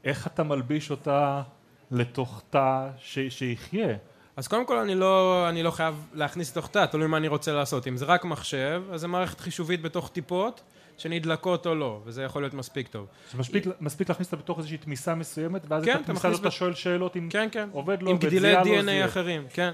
איך 0.05 0.27
אתה 0.27 0.43
מלביש 0.43 0.91
אותה 0.91 1.43
לתוך 1.91 2.43
תא 2.51 2.89
שיחיה? 3.29 3.97
אז 4.37 4.49
קודם 4.49 4.67
כל 4.67 4.77
אני 4.77 4.95
לא, 4.95 5.47
אני 5.49 5.63
לא 5.63 5.71
חייב 5.71 6.07
להכניס 6.15 6.51
לתוך 6.51 6.69
תא, 6.69 6.87
תלוי 6.87 7.07
מה 7.07 7.17
אני 7.17 7.29
רוצה 7.29 7.53
לעשות. 7.53 7.87
אם 7.87 7.97
זה 7.97 8.05
רק 8.05 8.25
מחשב, 8.25 8.83
אז 8.93 9.01
זה 9.01 9.09
מערכת 9.09 9.41
חישובית 9.41 9.83
בתוך 9.83 10.11
טיפות 10.11 10.63
שנדלקות 10.99 11.67
או 11.67 11.75
לא, 11.75 12.01
וזה 12.05 12.23
יכול 12.23 12.43
להיות 12.43 12.55
מספיק 12.55 12.89
טוב. 12.89 13.07
שמספיק 13.33 13.67
מספיק 13.81 14.09
להכניס 14.09 14.27
אותה 14.27 14.37
בתוך 14.37 14.59
איזושהי 14.59 14.79
תמיסה 14.79 15.15
מסוימת, 15.15 15.63
ואז 15.69 15.85
כן, 15.85 15.97
את 15.97 16.01
התמיסה 16.01 16.29
הזאת 16.29 16.41
אתה 16.41 16.51
שואל 16.51 16.75
שאלות 16.75 17.17
אם 17.17 17.29
כן, 17.31 17.49
כן. 17.53 17.69
עובד 17.73 18.03
לו 18.03 18.11
עם 18.11 18.17
ואת 18.17 18.25
גדילי 18.25 18.41
זיהה 18.41 18.65
לו, 18.65 19.03
DNA. 19.03 19.05
אחרים, 19.05 19.47
כן. 19.51 19.73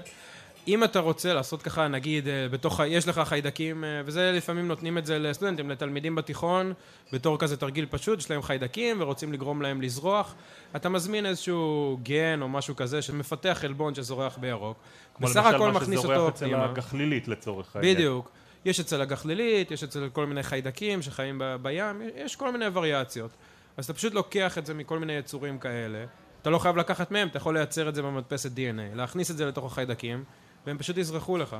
אם 0.67 0.83
אתה 0.83 0.99
רוצה 0.99 1.33
לעשות 1.33 1.61
ככה, 1.61 1.87
נגיד, 1.87 2.27
אה, 2.27 2.47
בתוך, 2.51 2.79
יש 2.87 3.07
לך 3.07 3.19
חיידקים, 3.25 3.83
אה, 3.83 4.01
וזה 4.05 4.31
לפעמים 4.31 4.67
נותנים 4.67 4.97
את 4.97 5.05
זה 5.05 5.19
לסטודנטים, 5.19 5.69
לתלמידים 5.69 6.15
בתיכון, 6.15 6.73
בתור 7.13 7.39
כזה 7.39 7.57
תרגיל 7.57 7.85
פשוט, 7.89 8.19
יש 8.19 8.31
להם 8.31 8.41
חיידקים 8.41 9.01
ורוצים 9.01 9.33
לגרום 9.33 9.61
להם 9.61 9.81
לזרוח, 9.81 10.35
אתה 10.75 10.89
מזמין 10.89 11.25
איזשהו 11.25 11.97
גן 12.03 12.41
או 12.41 12.49
משהו 12.49 12.75
כזה 12.75 13.01
שמפתח 13.01 13.57
חלבון 13.61 13.95
שזורח 13.95 14.37
בירוק. 14.37 14.77
כמו 15.15 15.27
בסך 15.27 15.35
למשל 15.35 15.55
הכל 15.55 15.71
מה 15.71 15.79
מכניס 15.79 15.99
שזורח 15.99 16.17
אותו 16.17 16.29
אצל 16.29 16.45
פנימה. 16.45 16.65
הגחלילית 16.65 17.27
לצורך 17.27 17.75
העניין. 17.75 17.95
בדיוק. 17.95 18.31
יש 18.65 18.79
אצל 18.79 19.01
הגחלילית, 19.01 19.71
יש 19.71 19.83
אצל 19.83 20.09
כל 20.13 20.25
מיני 20.25 20.43
חיידקים 20.43 21.01
שחיים 21.01 21.39
ב- 21.39 21.55
בים, 21.61 22.01
יש 22.15 22.35
כל 22.35 22.51
מיני 22.51 22.65
וריאציות. 22.73 23.31
אז 23.77 23.85
אתה 23.85 23.93
פשוט 23.93 24.13
לוקח 24.13 24.57
את 24.57 24.65
זה 24.65 24.73
מכל 24.73 24.99
מיני 24.99 25.13
יצורים 25.13 25.59
כאלה, 25.59 26.05
אתה 26.41 26.49
לא 26.49 26.57
חייב 26.59 26.77
לקחת 26.77 27.11
מהם, 27.11 27.27
אתה 27.27 27.37
יכול 27.37 27.53
לייצר 27.53 27.89
את 27.89 27.95
זה 27.95 28.01
במדפסת 28.01 28.51
DNA, 28.51 28.95
להכניס 28.95 29.31
את 29.31 29.37
זה 29.37 29.45
לתוך 29.45 29.65
החיידקים, 29.65 30.23
והם 30.67 30.77
פשוט 30.77 30.97
יזרחו 30.97 31.37
לך. 31.37 31.55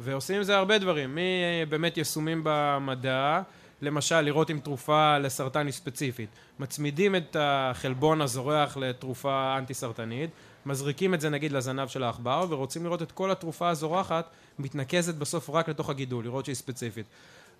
ועושים 0.00 0.36
עם 0.36 0.42
זה 0.42 0.56
הרבה 0.56 0.78
דברים, 0.78 1.18
מבאמת 1.66 1.96
יישומים 1.96 2.40
במדע, 2.44 3.40
למשל 3.82 4.20
לראות 4.20 4.50
אם 4.50 4.58
תרופה 4.62 5.18
לסרטן 5.18 5.66
היא 5.66 5.72
ספציפית. 5.72 6.28
מצמידים 6.58 7.16
את 7.16 7.36
החלבון 7.40 8.20
הזורח 8.20 8.76
לתרופה 8.76 9.54
אנטי 9.58 9.74
סרטנית, 9.74 10.30
מזריקים 10.66 11.14
את 11.14 11.20
זה 11.20 11.30
נגיד 11.30 11.52
לזנב 11.52 11.88
של 11.88 12.02
העכבר, 12.02 12.46
ורוצים 12.48 12.84
לראות 12.84 13.02
את 13.02 13.12
כל 13.12 13.30
התרופה 13.30 13.68
הזורחת 13.68 14.30
מתנקזת 14.58 15.14
בסוף 15.14 15.50
רק 15.50 15.68
לתוך 15.68 15.90
הגידול, 15.90 16.24
לראות 16.24 16.44
שהיא 16.44 16.56
ספציפית. 16.56 17.06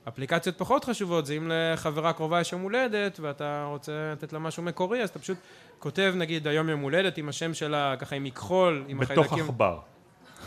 אפליקציות 0.08 0.58
פחות 0.58 0.84
חשובות 0.84 1.26
זה 1.26 1.34
אם 1.34 1.50
לחברה 1.52 2.12
קרובה 2.12 2.40
יש 2.40 2.52
יום 2.52 2.60
הולדת 2.60 3.20
ואתה 3.20 3.64
רוצה 3.68 3.92
לתת 4.12 4.32
לה 4.32 4.38
משהו 4.38 4.62
מקורי 4.62 5.02
אז 5.02 5.08
אתה 5.08 5.18
פשוט 5.18 5.38
כותב 5.78 6.14
נגיד 6.16 6.46
היום 6.46 6.68
יום 6.68 6.80
הולדת 6.80 7.18
עם 7.18 7.28
השם 7.28 7.54
שלה 7.54 7.94
ככה 7.98 8.16
עם 8.16 8.24
מכחול 8.24 8.84
עם 8.88 8.98
בתוך 8.98 9.10
החיידקים 9.10 9.44
עכבר. 9.44 9.78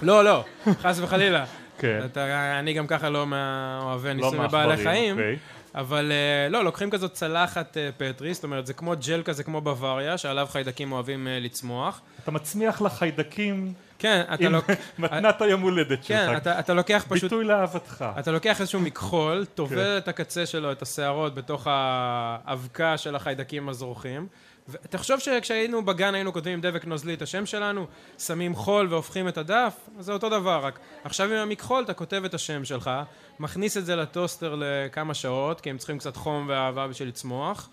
לא 0.02 0.24
לא 0.24 0.44
חס 0.82 1.00
וחלילה 1.00 1.46
כן. 1.80 2.00
אתה, 2.06 2.60
אני 2.60 2.74
גם 2.74 2.88
ככה 2.88 3.10
לא 3.10 3.28
מאוהבי 3.28 4.08
לא 4.08 4.14
ניסוי 4.14 4.38
מעכברים, 4.38 4.66
בבעלי 4.66 4.84
חיים 4.84 5.12
אוקיי. 5.12 5.38
אבל 5.76 6.12
אה, 6.12 6.50
לא, 6.50 6.64
לוקחים 6.64 6.90
כזאת 6.90 7.14
צלחת 7.14 7.78
אה, 7.78 7.90
פטרי, 7.98 8.34
זאת 8.34 8.44
אומרת, 8.44 8.68
זה 8.68 8.74
כמו 8.74 8.94
ג'ל 9.08 9.22
כזה, 9.24 9.44
כמו 9.44 9.62
בוואריה, 9.62 10.18
שעליו 10.18 10.48
חיידקים 10.52 10.92
אוהבים 10.92 11.28
אה, 11.28 11.40
לצמוח. 11.40 12.02
אתה 12.24 12.32
מצמיח 12.32 12.82
לחיידקים 12.82 13.74
כן, 14.00 14.22
אתה, 14.34 14.46
עם 14.46 14.52
לוק... 14.52 14.66
מתנת 15.00 15.42
היום 15.42 15.62
הולדת 15.62 16.00
כן, 16.06 16.26
שלך. 16.30 16.38
אתה, 16.38 16.60
אתה 16.60 16.74
לוקח 16.74 17.06
פשוט 17.08 17.24
ביטוי 17.24 17.46
לאהבתך. 17.46 18.06
אתה 18.20 18.32
לוקח 18.32 18.62
איזשהו 18.62 18.80
מכחול, 18.80 19.46
כן. 19.46 19.52
טובל 19.56 19.98
את 19.98 20.08
הקצה 20.08 20.46
שלו, 20.46 20.72
את 20.72 20.82
השערות, 20.82 21.36
בתוך 21.36 21.68
האבקה 21.70 22.98
של 22.98 23.16
החיידקים 23.16 23.70
הזורחים. 23.70 24.28
ותחשוב 24.70 25.20
שכשהיינו 25.20 25.86
בגן 25.86 26.16
היינו 26.16 26.34
כותבים 26.34 26.54
עם 26.54 26.62
דבק 26.62 26.86
נוזלי 26.86 27.14
את 27.14 27.22
השם 27.22 27.46
שלנו, 27.46 27.88
שמים 28.20 28.56
חול 28.56 28.88
והופכים 28.90 29.28
את 29.28 29.38
הדף, 29.38 29.74
זה 30.00 30.14
אותו 30.14 30.30
דבר, 30.30 30.60
רק 30.66 30.80
עכשיו 31.04 31.28
עם 31.32 31.38
המכחול 31.38 31.84
אתה 31.84 31.94
כותב 31.94 32.22
את 32.26 32.34
השם 32.34 32.66
שלך, 32.66 32.92
מכניס 33.40 33.78
את 33.78 33.86
זה 33.86 33.96
לטוסטר 33.96 34.56
לכמה 34.60 35.14
שעות, 35.14 35.62
כי 35.62 35.70
הם 35.70 35.78
צריכים 35.78 36.00
קצת 36.00 36.16
חום 36.16 36.46
ואהבה 36.50 36.88
בשביל 36.88 37.08
לצמוח, 37.08 37.70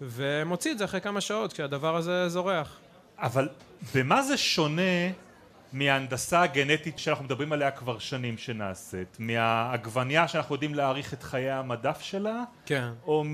ומוציא 0.00 0.72
את 0.72 0.78
זה 0.78 0.84
אחרי 0.84 1.00
כמה 1.00 1.20
שעות, 1.20 1.52
כשהדבר 1.52 1.96
הזה 1.96 2.28
זורח. 2.28 2.76
אבל 3.18 3.48
במה 3.94 4.22
זה 4.22 4.36
שונה 4.36 4.82
מההנדסה 5.72 6.42
הגנטית 6.42 6.98
שאנחנו 6.98 7.24
מדברים 7.24 7.52
עליה 7.52 7.70
כבר 7.70 7.98
שנים 7.98 8.38
שנעשית? 8.38 9.16
מהעגבניה 9.18 10.28
שאנחנו 10.28 10.54
יודעים 10.54 10.74
להעריך 10.74 11.14
את 11.14 11.22
חיי 11.22 11.50
המדף 11.50 12.00
שלה? 12.00 12.42
כן. 12.66 12.88
או 13.06 13.24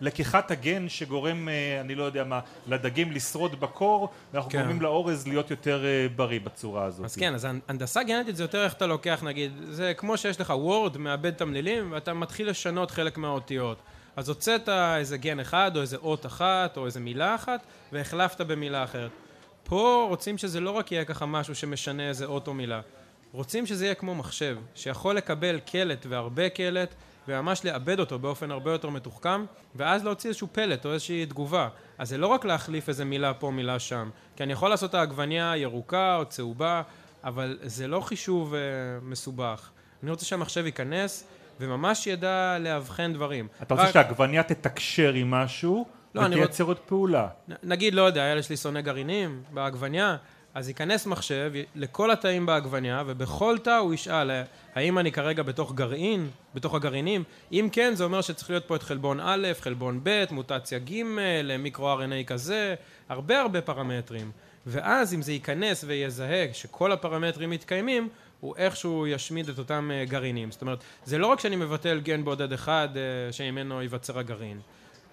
מלקיחת 0.00 0.50
הגן 0.50 0.88
שגורם, 0.88 1.48
אה, 1.48 1.80
אני 1.80 1.94
לא 1.94 2.04
יודע 2.04 2.24
מה, 2.24 2.40
לדגים 2.66 3.12
לשרוד 3.12 3.60
בקור, 3.60 4.08
ואנחנו 4.32 4.50
כן. 4.50 4.58
גורמים 4.58 4.82
לאורז 4.82 5.26
להיות 5.26 5.50
יותר 5.50 5.84
אה, 5.84 6.06
בריא 6.16 6.40
בצורה 6.40 6.84
הזאת. 6.84 7.04
אז 7.04 7.16
כן, 7.16 7.34
אז 7.34 7.46
הנדסה 7.68 8.02
גנטית 8.02 8.36
זה 8.36 8.44
יותר 8.44 8.64
איך 8.64 8.72
אתה 8.72 8.86
לוקח, 8.86 9.22
נגיד, 9.22 9.52
זה 9.70 9.92
כמו 9.96 10.16
שיש 10.16 10.40
לך 10.40 10.50
וורד, 10.50 10.96
מעבד 10.96 11.30
תמלילים, 11.30 11.92
ואתה 11.92 12.14
מתחיל 12.14 12.50
לשנות 12.50 12.90
חלק 12.90 13.18
מהאותיות. 13.18 13.82
אז 14.16 14.28
הוצאת 14.28 14.68
איזה 14.68 15.16
גן 15.16 15.40
אחד, 15.40 15.70
או 15.76 15.80
איזה 15.80 15.96
אות 15.96 16.26
אחת, 16.26 16.76
או 16.76 16.86
איזה 16.86 17.00
מילה 17.00 17.34
אחת, 17.34 17.60
והחלפת 17.92 18.40
במילה 18.40 18.84
אחרת. 18.84 19.10
פה 19.68 20.06
רוצים 20.08 20.38
שזה 20.38 20.60
לא 20.60 20.70
רק 20.70 20.92
יהיה 20.92 21.04
ככה 21.04 21.26
משהו 21.26 21.54
שמשנה 21.54 22.08
איזה 22.08 22.24
אות 22.24 22.48
או 22.48 22.54
מילה. 22.54 22.80
רוצים 23.32 23.66
שזה 23.66 23.84
יהיה 23.84 23.94
כמו 23.94 24.14
מחשב, 24.14 24.56
שיכול 24.74 25.14
לקבל 25.16 25.58
קלט 25.70 26.06
והרבה 26.08 26.48
קלט, 26.48 26.94
וממש 27.28 27.64
לעבד 27.64 28.00
אותו 28.00 28.18
באופן 28.18 28.50
הרבה 28.50 28.72
יותר 28.72 28.90
מתוחכם, 28.90 29.44
ואז 29.74 30.04
להוציא 30.04 30.30
איזשהו 30.30 30.48
פלט 30.52 30.86
או 30.86 30.92
איזושהי 30.92 31.26
תגובה. 31.26 31.68
אז 31.98 32.08
זה 32.08 32.18
לא 32.18 32.26
רק 32.26 32.44
להחליף 32.44 32.88
איזה 32.88 33.04
מילה 33.04 33.34
פה, 33.34 33.50
מילה 33.50 33.78
שם. 33.78 34.10
כי 34.36 34.42
אני 34.42 34.52
יכול 34.52 34.70
לעשות 34.70 34.90
את 34.90 34.94
העגבניה 34.94 35.52
ירוקה 35.56 36.16
או 36.16 36.24
צהובה, 36.24 36.82
אבל 37.24 37.58
זה 37.62 37.86
לא 37.86 38.00
חישוב 38.00 38.54
אה, 38.54 38.60
מסובך. 39.02 39.70
אני 40.02 40.10
רוצה 40.10 40.24
שהמחשב 40.24 40.66
ייכנס, 40.66 41.24
וממש 41.60 42.06
ידע 42.06 42.56
לאבחן 42.60 43.12
דברים. 43.12 43.48
אתה 43.62 43.74
רוצה 43.74 43.86
רק- 43.86 43.92
שהעגבניה 43.92 44.42
תתקשר 44.42 45.12
עם 45.12 45.30
משהו, 45.30 45.86
לא, 46.14 46.26
אני 46.26 46.36
ותייצר 46.36 46.64
עוד 46.64 46.78
פעולה. 46.78 47.28
נגיד, 47.62 47.94
לא 47.94 48.02
יודע, 48.02 48.22
הילד 48.22 48.42
שלי 48.42 48.56
שונא 48.56 48.80
גרעינים 48.80 49.42
בעגבניה, 49.54 50.16
אז 50.54 50.68
ייכנס 50.68 51.06
מחשב 51.06 51.52
לכל 51.74 52.10
התאים 52.10 52.46
בעגבניה, 52.46 53.02
ובכל 53.06 53.58
תא 53.58 53.78
הוא 53.78 53.94
ישאל, 53.94 54.30
"אה, 54.30 54.42
האם 54.74 54.98
אני 54.98 55.12
כרגע 55.12 55.42
בתוך 55.42 55.74
גרעין, 55.74 56.30
בתוך 56.54 56.74
הגרעינים? 56.74 57.24
אם 57.52 57.68
כן, 57.72 57.94
זה 57.94 58.04
אומר 58.04 58.20
שצריך 58.20 58.50
להיות 58.50 58.64
פה 58.64 58.76
את 58.76 58.82
חלבון 58.82 59.20
א', 59.20 59.48
חלבון 59.60 60.00
ב', 60.02 60.24
מוטציה 60.30 60.78
ג', 60.78 61.02
מיקרו-RNA 61.58 62.24
כזה, 62.26 62.74
הרבה 63.08 63.40
הרבה 63.40 63.60
פרמטרים. 63.60 64.30
ואז 64.66 65.14
אם 65.14 65.22
זה 65.22 65.32
ייכנס 65.32 65.84
ויזהה 65.86 66.46
שכל 66.52 66.92
הפרמטרים 66.92 67.50
מתקיימים, 67.50 68.08
הוא 68.40 68.56
איכשהו 68.56 69.06
ישמיד 69.06 69.48
את 69.48 69.58
אותם 69.58 69.90
אה, 69.94 70.04
גרעינים. 70.04 70.50
זאת 70.50 70.60
אומרת, 70.60 70.78
זה 71.04 71.18
לא 71.18 71.26
רק 71.26 71.40
שאני 71.40 71.56
מבטל 71.56 72.00
גן 72.00 72.24
בודד 72.24 72.52
אחד 72.52 72.88
אה, 72.96 73.32
שממנו 73.32 73.82
ייווצר 73.82 74.18
הגרעין. 74.18 74.60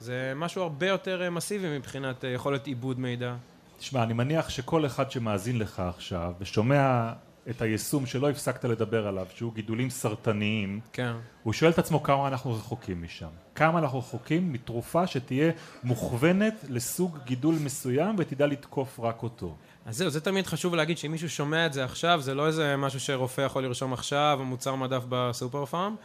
זה 0.03 0.33
משהו 0.35 0.61
הרבה 0.61 0.87
יותר 0.87 1.21
אה, 1.23 1.29
מסיבי 1.29 1.77
מבחינת 1.77 2.25
אה, 2.25 2.29
יכולת 2.29 2.67
עיבוד 2.67 2.99
מידע. 2.99 3.35
תשמע, 3.79 4.03
אני 4.03 4.13
מניח 4.13 4.49
שכל 4.49 4.85
אחד 4.85 5.11
שמאזין 5.11 5.59
לך 5.59 5.79
עכשיו 5.79 6.33
ושומע 6.39 7.11
את 7.49 7.61
היישום 7.61 8.05
שלא 8.05 8.29
הפסקת 8.29 8.65
לדבר 8.65 9.07
עליו, 9.07 9.27
שהוא 9.35 9.53
גידולים 9.53 9.89
סרטניים, 9.89 10.79
כן. 10.93 11.13
הוא 11.43 11.53
שואל 11.53 11.71
את 11.71 11.79
עצמו 11.79 12.03
כמה 12.03 12.27
אנחנו 12.27 12.53
רחוקים 12.53 13.03
משם. 13.03 13.27
כמה 13.55 13.79
אנחנו 13.79 13.99
רחוקים 13.99 14.53
מתרופה 14.53 15.07
שתהיה 15.07 15.51
מוכוונת 15.83 16.65
לסוג 16.69 17.17
גידול 17.25 17.55
מסוים 17.55 18.15
ותדע 18.17 18.47
לתקוף 18.47 18.99
רק 18.99 19.23
אותו. 19.23 19.55
אז 19.85 19.97
זהו, 19.97 20.09
זה 20.09 20.21
תמיד 20.21 20.47
חשוב 20.47 20.75
להגיד 20.75 20.97
שאם 20.97 21.11
מישהו 21.11 21.29
שומע 21.29 21.65
את 21.65 21.73
זה 21.73 21.83
עכשיו, 21.83 22.21
זה 22.21 22.33
לא 22.33 22.47
איזה 22.47 22.77
משהו 22.77 22.99
שרופא 22.99 23.41
יכול 23.41 23.63
לרשום 23.63 23.93
עכשיו, 23.93 24.37
או 24.39 24.45
מוצר 24.45 24.75
מדף 24.75 25.03
בסופר 25.09 25.65
פארם. 25.65 25.95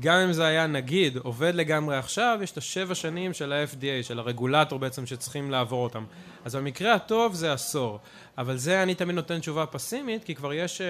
גם 0.00 0.18
אם 0.18 0.32
זה 0.32 0.46
היה 0.46 0.66
נגיד 0.66 1.16
עובד 1.16 1.54
לגמרי 1.54 1.96
עכשיו, 1.96 2.38
יש 2.42 2.50
את 2.50 2.56
השבע 2.56 2.94
שנים 2.94 3.32
של 3.32 3.52
ה-FDA, 3.52 4.02
של 4.02 4.18
הרגולטור 4.18 4.78
בעצם 4.78 5.06
שצריכים 5.06 5.50
לעבור 5.50 5.84
אותם. 5.84 6.04
אז 6.44 6.56
במקרה 6.56 6.94
הטוב 6.94 7.34
זה 7.34 7.52
עשור. 7.52 7.98
אבל 8.38 8.56
זה 8.56 8.82
אני 8.82 8.94
תמיד 8.94 9.16
נותן 9.16 9.38
תשובה 9.38 9.66
פסימית, 9.66 10.24
כי 10.24 10.34
כבר 10.34 10.52
יש, 10.52 10.80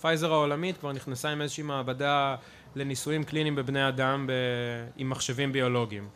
פייזר 0.00 0.32
העולמית 0.32 0.78
כבר 0.78 0.92
נכנסה 0.92 1.28
עם 1.28 1.42
איזושהי 1.42 1.62
מעבדה 1.62 2.36
לניסויים 2.76 3.24
קליניים 3.24 3.54
בבני 3.54 3.88
אדם 3.88 4.26
ב... 4.26 4.32
עם 4.96 5.10
מחשבים 5.10 5.52
ביולוגיים. 5.52 6.08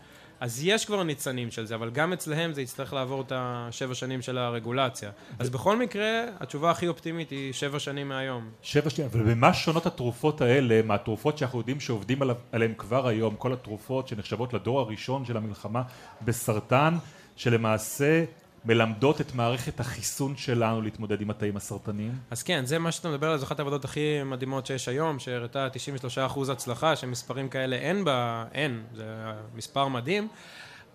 אז 0.43 0.65
יש 0.65 0.85
כבר 0.85 1.03
ניצנים 1.03 1.51
של 1.51 1.67
זה, 1.67 1.75
אבל 1.75 1.91
גם 1.91 2.13
אצלהם 2.13 2.53
זה 2.53 2.63
יצטרך 2.63 2.93
לעבור 2.93 3.21
את 3.21 3.33
השבע 3.35 3.95
שנים 3.95 4.23
של 4.23 4.39
הרגולציה. 4.39 5.11
אז 5.39 5.51
בכל 5.51 5.77
מקרה, 5.77 6.25
התשובה 6.41 6.71
הכי 6.71 6.89
אופטימית 6.89 7.31
היא 7.31 7.53
שבע 7.53 7.79
שנים 7.79 8.09
מהיום. 8.09 8.51
שבע 8.63 8.91
שנים, 8.91 9.09
אבל 9.13 9.23
במה 9.23 9.55
שונות 9.55 9.87
התרופות 9.87 10.41
האלה 10.41 10.83
מהתרופות 10.85 11.39
שאנחנו 11.39 11.59
יודעים 11.59 11.81
שעובדים 11.81 12.19
עליהן 12.53 12.75
כבר 12.79 13.09
היום, 13.09 13.37
כל 13.37 13.53
התרופות 13.53 14.09
שנחשבות 14.09 14.53
לדור 14.53 14.81
הראשון 14.81 15.25
של 15.25 15.37
המלחמה 15.37 15.83
בסרטן, 16.23 16.95
שלמעשה 17.37 18.25
מלמדות 18.65 19.21
את 19.21 19.35
מערכת 19.35 19.81
החיסון 19.81 20.37
שלנו 20.37 20.83
להתמודד 20.83 21.21
עם 21.21 21.31
התאים 21.31 21.57
הסרטניים? 21.57 22.13
אז 22.31 22.43
כן, 22.43 22.67
זה 22.67 22.79
מה 22.79 22.93
שאתה 22.93 23.09
מדבר 23.09 23.27
עליו, 23.27 23.39
זו 23.39 23.45
אחת 23.45 23.59
העבודות 23.59 23.85
הכי 23.85 24.23
מדהימות 24.25 24.67
שיש 24.67 24.89
היום, 24.89 25.19
שהראתה 25.19 25.69
93% 26.37 26.53
הצלחה, 26.53 26.97
שמספרים 26.97 27.49
כאלה 27.49 27.77
אין 27.77 28.05
בה, 28.05 28.45
אין, 28.53 28.83
זה 28.95 29.05
מספר 29.55 29.89
מדהים, 29.89 30.29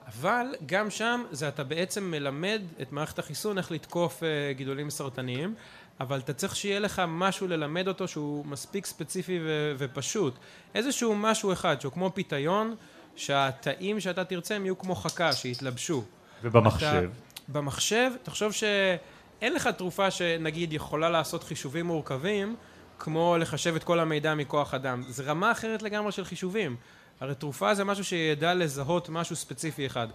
אבל 0.07 0.45
גם 0.65 0.89
שם 0.89 1.23
זה 1.31 1.47
אתה 1.47 1.63
בעצם 1.63 2.11
מלמד 2.11 2.61
את 2.81 2.91
מערכת 2.91 3.19
החיסון 3.19 3.57
איך 3.57 3.71
לתקוף 3.71 4.19
uh, 4.19 4.57
גידולים 4.57 4.89
סרטניים, 4.89 5.55
אבל 5.99 6.19
אתה 6.19 6.33
צריך 6.33 6.55
שיהיה 6.55 6.79
לך 6.79 7.01
משהו 7.07 7.47
ללמד 7.47 7.87
אותו 7.87 8.07
שהוא 8.07 8.45
מספיק 8.45 8.85
ספציפי 8.85 9.39
ו- 9.43 9.73
ופשוט. 9.77 10.33
איזשהו 10.75 11.15
משהו 11.15 11.53
אחד 11.53 11.81
שהוא 11.81 11.93
כמו 11.93 12.11
פיתיון, 12.13 12.75
שהתאים 13.15 13.99
שאתה 13.99 14.23
תרצה 14.23 14.55
הם 14.55 14.65
יהיו 14.65 14.77
כמו 14.77 14.95
חכה, 14.95 15.33
שיתלבשו. 15.33 16.03
ובמחשב? 16.43 16.85
אתה, 16.85 16.99
במחשב, 17.47 18.11
תחשוב 18.23 18.51
שאין 18.51 19.53
לך 19.53 19.67
תרופה 19.67 20.11
שנגיד 20.11 20.73
יכולה 20.73 21.09
לעשות 21.09 21.43
חישובים 21.43 21.85
מורכבים, 21.85 22.55
כמו 22.99 23.37
לחשב 23.39 23.75
את 23.75 23.83
כל 23.83 23.99
המידע 23.99 24.35
מכוח 24.35 24.73
אדם. 24.73 25.03
זה 25.07 25.23
רמה 25.23 25.51
אחרת 25.51 25.81
לגמרי 25.81 26.11
של 26.11 26.25
חישובים. 26.25 26.75
הרי 27.19 27.35
תרופה 27.35 27.73
זה 27.73 27.83
משהו 27.83 28.03
שידע 28.03 28.53
לזהות 28.53 29.09
משהו 29.09 29.35
ספציפי 29.35 29.85
אחד. 29.85 30.07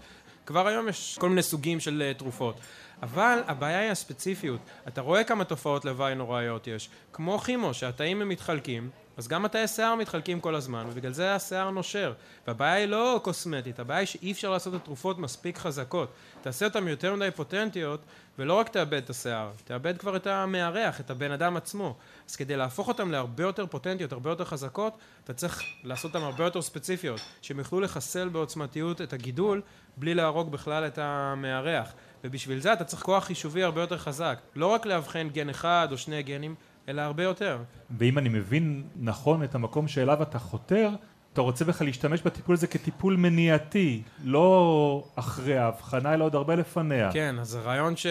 כבר 0.46 0.66
היום 0.66 0.88
יש 0.88 1.18
כל 1.20 1.28
מיני 1.28 1.42
סוגים 1.42 1.80
של 1.80 2.12
uh, 2.14 2.18
תרופות. 2.18 2.60
אבל 3.02 3.42
הבעיה 3.46 3.80
היא 3.80 3.90
הספציפיות. 3.90 4.60
אתה 4.88 5.00
רואה 5.00 5.24
כמה 5.24 5.44
תופעות 5.44 5.84
לוואי 5.84 6.14
נוראיות 6.14 6.66
יש. 6.66 6.88
כמו 7.12 7.38
כימו, 7.38 7.74
שהתאים 7.74 8.22
הם 8.22 8.28
מתחלקים, 8.28 8.90
אז 9.16 9.28
גם 9.28 9.44
התאי 9.44 9.68
שיער 9.68 9.94
מתחלקים 9.94 10.40
כל 10.40 10.54
הזמן, 10.54 10.86
ובגלל 10.90 11.12
זה 11.12 11.34
השיער 11.34 11.70
נושר. 11.70 12.12
והבעיה 12.46 12.74
היא 12.74 12.86
לא 12.86 13.20
קוסמטית, 13.24 13.80
הבעיה 13.80 14.00
היא 14.00 14.06
שאי 14.06 14.32
אפשר 14.32 14.50
לעשות 14.50 14.74
את 14.74 14.80
התרופות 14.80 15.18
מספיק 15.18 15.58
חזקות. 15.58 16.12
תעשה 16.42 16.64
אותן 16.64 16.88
יותר 16.88 17.14
מדי 17.14 17.30
פוטנטיות, 17.30 18.00
ולא 18.38 18.54
רק 18.54 18.68
תאבד 18.68 18.94
את 18.94 19.10
השיער, 19.10 19.50
תאבד 19.64 19.98
כבר 19.98 20.16
את 20.16 20.26
המארח, 20.26 21.00
את 21.00 21.10
הבן 21.10 21.30
אדם 21.30 21.56
עצמו. 21.56 21.96
אז 22.28 22.36
כדי 22.36 22.56
להפוך 22.56 22.88
אותן 22.88 23.08
להרבה 23.08 23.44
יותר 23.44 23.66
פוטנטיות, 23.66 24.12
הרבה 24.12 24.30
יותר 24.30 24.44
חזקות, 24.44 24.98
אתה 25.24 25.32
צריך 25.32 25.62
לעשות 25.84 26.14
אותן 26.14 26.24
הרבה 26.24 26.44
יותר 26.44 26.62
ספציפיות, 26.62 27.20
שהם 27.42 27.58
יוכלו 27.58 27.80
לחסל 27.80 28.28
בעוצמתיות 28.28 29.00
את 29.00 29.12
הגידול, 29.12 29.62
בלי 29.96 30.14
להרוג 30.14 30.52
בכלל 30.52 30.86
את 30.86 30.98
המארח. 30.98 31.92
ובשביל 32.24 32.60
זה 32.60 32.72
אתה 32.72 32.84
צריך 32.84 33.02
כוח 33.02 33.24
חישובי 33.24 33.62
הרבה 33.62 33.80
יותר 33.80 33.98
חזק. 33.98 34.38
לא 34.56 34.66
רק 34.66 34.86
לאבחן 34.86 35.28
גן 35.28 35.48
אחד 35.48 35.88
או 35.90 35.98
שני 35.98 36.22
גנים, 36.22 36.54
אלא 36.88 37.02
הרבה 37.02 37.22
יותר. 37.22 37.58
ואם 37.98 38.18
אני 38.18 38.28
מבין 38.28 38.82
נכון 38.96 39.44
את 39.44 39.54
המקום 39.54 39.88
שאליו 39.88 40.22
אתה 40.22 40.38
חותר, 40.38 40.90
אתה 41.32 41.40
רוצה 41.40 41.64
בכלל 41.64 41.86
להשתמש 41.86 42.22
בטיפול 42.22 42.54
הזה 42.54 42.66
כטיפול 42.66 43.16
מניעתי, 43.16 44.02
לא 44.24 45.04
אחרי 45.14 45.58
ההבחנה, 45.58 46.14
אלא 46.14 46.24
עוד 46.24 46.34
הרבה 46.34 46.54
לפניה. 46.54 47.12
כן, 47.12 47.36
אז 47.40 47.54
הרעיון 47.54 47.96
ש... 47.96 48.06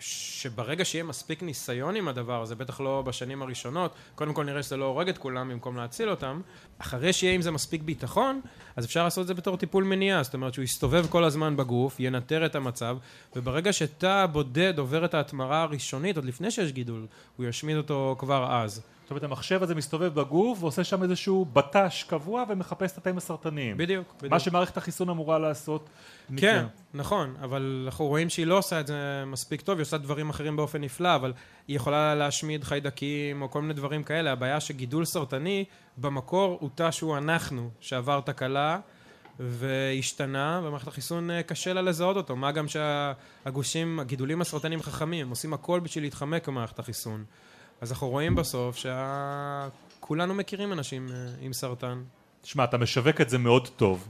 שברגע 0.00 0.84
שיהיה 0.84 1.04
מספיק 1.04 1.42
ניסיון 1.42 1.96
עם 1.96 2.08
הדבר 2.08 2.42
הזה, 2.42 2.54
בטח 2.54 2.80
לא 2.80 3.02
בשנים 3.06 3.42
הראשונות, 3.42 3.94
קודם 4.14 4.34
כל 4.34 4.44
נראה 4.44 4.62
שזה 4.62 4.76
לא 4.76 4.84
הורג 4.84 5.08
את 5.08 5.18
כולם 5.18 5.48
במקום 5.48 5.76
להציל 5.76 6.10
אותם, 6.10 6.40
אחרי 6.78 7.12
שיהיה 7.12 7.34
עם 7.34 7.42
זה 7.42 7.50
מספיק 7.50 7.82
ביטחון, 7.82 8.40
אז 8.76 8.84
אפשר 8.84 9.04
לעשות 9.04 9.22
את 9.22 9.26
זה 9.26 9.34
בתור 9.34 9.56
טיפול 9.56 9.84
מניעה, 9.84 10.22
זאת 10.22 10.34
אומרת 10.34 10.54
שהוא 10.54 10.62
יסתובב 10.62 11.06
כל 11.06 11.24
הזמן 11.24 11.56
בגוף, 11.56 11.96
ינטר 11.98 12.46
את 12.46 12.54
המצב, 12.54 12.96
וברגע 13.36 13.72
שתא 13.72 14.26
בודד 14.26 14.78
עובר 14.78 15.04
את 15.04 15.14
ההתמרה 15.14 15.62
הראשונית, 15.62 16.16
עוד 16.16 16.24
לפני 16.24 16.50
שיש 16.50 16.72
גידול, 16.72 17.06
הוא 17.36 17.46
ישמיד 17.46 17.76
אותו 17.76 18.16
כבר 18.18 18.62
אז. 18.62 18.82
זאת 19.10 19.12
אומרת 19.12 19.24
המחשב 19.24 19.62
הזה 19.62 19.74
מסתובב 19.74 20.14
בגוף 20.14 20.62
ועושה 20.62 20.84
שם 20.84 21.02
איזשהו 21.02 21.44
בט"ש 21.44 22.02
קבוע 22.02 22.44
ומחפש 22.48 22.92
את 22.92 22.98
התאים 22.98 23.16
הסרטניים. 23.16 23.76
בדיוק, 23.76 24.14
בדיוק. 24.16 24.32
מה 24.32 24.40
שמערכת 24.40 24.76
החיסון 24.76 25.08
אמורה 25.08 25.38
לעשות. 25.38 25.88
כן, 26.36 26.66
נכון, 26.94 27.34
אבל 27.42 27.82
אנחנו 27.86 28.06
רואים 28.06 28.28
שהיא 28.28 28.46
לא 28.46 28.58
עושה 28.58 28.80
את 28.80 28.86
זה 28.86 29.24
מספיק 29.26 29.60
טוב, 29.60 29.78
היא 29.78 29.82
עושה 29.82 29.98
דברים 29.98 30.30
אחרים 30.30 30.56
באופן 30.56 30.80
נפלא, 30.80 31.14
אבל 31.14 31.32
היא 31.68 31.76
יכולה 31.76 32.14
להשמיד 32.14 32.64
חיידקים 32.64 33.42
או 33.42 33.50
כל 33.50 33.62
מיני 33.62 33.74
דברים 33.74 34.02
כאלה. 34.02 34.32
הבעיה 34.32 34.60
שגידול 34.60 35.04
סרטני 35.04 35.64
במקור 35.96 36.56
הוא 36.60 36.70
תא 36.74 36.90
שהוא 36.90 37.18
אנחנו, 37.18 37.70
שעבר 37.80 38.20
תקלה. 38.20 38.78
והשתנה, 39.42 40.60
ומערכת 40.64 40.88
החיסון 40.88 41.30
אה, 41.30 41.42
קשה 41.42 41.72
לה 41.72 41.82
לזהות 41.82 42.16
אותו. 42.16 42.36
מה 42.36 42.52
גם 42.52 42.66
שהגושים, 42.68 44.00
הגידולים 44.00 44.40
הסרטניים 44.40 44.82
חכמים, 44.82 45.26
הם 45.26 45.30
עושים 45.30 45.54
הכל 45.54 45.80
בשביל 45.80 46.04
להתחמק 46.04 46.48
במערכת 46.48 46.78
החיסון. 46.78 47.24
אז 47.80 47.92
אנחנו 47.92 48.08
רואים 48.08 48.34
בסוף 48.34 48.76
שכולנו 50.00 50.34
מכירים 50.34 50.72
אנשים 50.72 51.08
אה, 51.12 51.14
עם 51.40 51.52
סרטן. 51.52 52.02
תשמע, 52.42 52.64
אתה 52.64 52.78
משווק 52.78 53.20
את 53.20 53.30
זה 53.30 53.38
מאוד 53.38 53.68
טוב, 53.68 54.08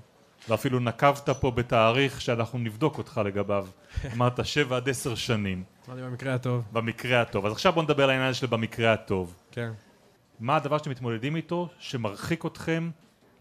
ואפילו 0.49 0.81
נקבת 0.81 1.29
פה 1.41 1.51
בתאריך 1.51 2.21
שאנחנו 2.21 2.59
נבדוק 2.59 2.99
אותך 2.99 3.21
לגביו. 3.25 3.67
אמרת 4.15 4.47
שבע 4.47 4.77
עד 4.77 4.89
עשר 4.89 5.15
שנים. 5.15 5.65
אמרתי 5.89 6.03
במקרה 6.03 6.35
הטוב. 6.35 6.65
במקרה 6.73 7.21
הטוב. 7.21 7.47
אז 7.47 7.53
עכשיו 7.53 7.73
בוא 7.73 7.83
נדבר 7.83 8.05
על 8.05 8.11
העניין 8.11 8.35
של 8.35 8.47
במקרה 8.47 8.93
הטוב. 8.93 9.35
כן. 9.51 9.73
מה 10.41 10.57
הדבר 10.57 10.79
שאתם 10.79 10.91
מתמודדים 10.91 11.37
איתו 11.37 11.69
שמרחיק 11.79 12.47
אתכם 12.47 12.91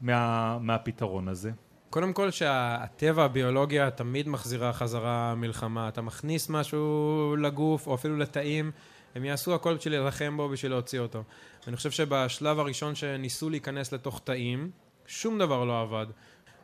מה, 0.02 0.58
מהפתרון 0.62 1.28
הזה? 1.28 1.52
קודם 1.90 2.14
כל 2.14 2.32
שהטבע, 2.32 3.24
הביולוגיה, 3.24 3.92
תמיד 3.92 4.30
מחזירה 4.30 4.74
חזרה 4.74 5.36
מלחמה. 5.36 5.88
אתה 5.88 6.02
מכניס 6.02 6.50
משהו 6.50 7.36
לגוף, 7.40 7.88
או 7.88 7.96
אפילו 7.96 8.18
לתאים, 8.18 8.72
הם 9.16 9.26
יעשו 9.26 9.56
הכל 9.56 9.76
בשביל 9.76 9.94
להילחם 9.94 10.38
בו, 10.38 10.50
בשביל 10.50 10.72
להוציא 10.72 11.00
אותו. 11.00 11.24
ואני 11.66 11.78
חושב 11.78 11.92
שבשלב 11.92 12.60
הראשון 12.60 12.96
שניסו 12.96 13.50
להיכנס 13.50 13.92
לתוך 13.92 14.22
תאים, 14.24 14.72
שום 15.08 15.40
דבר 15.40 15.66
לא 15.66 15.82
עבד. 15.82 16.06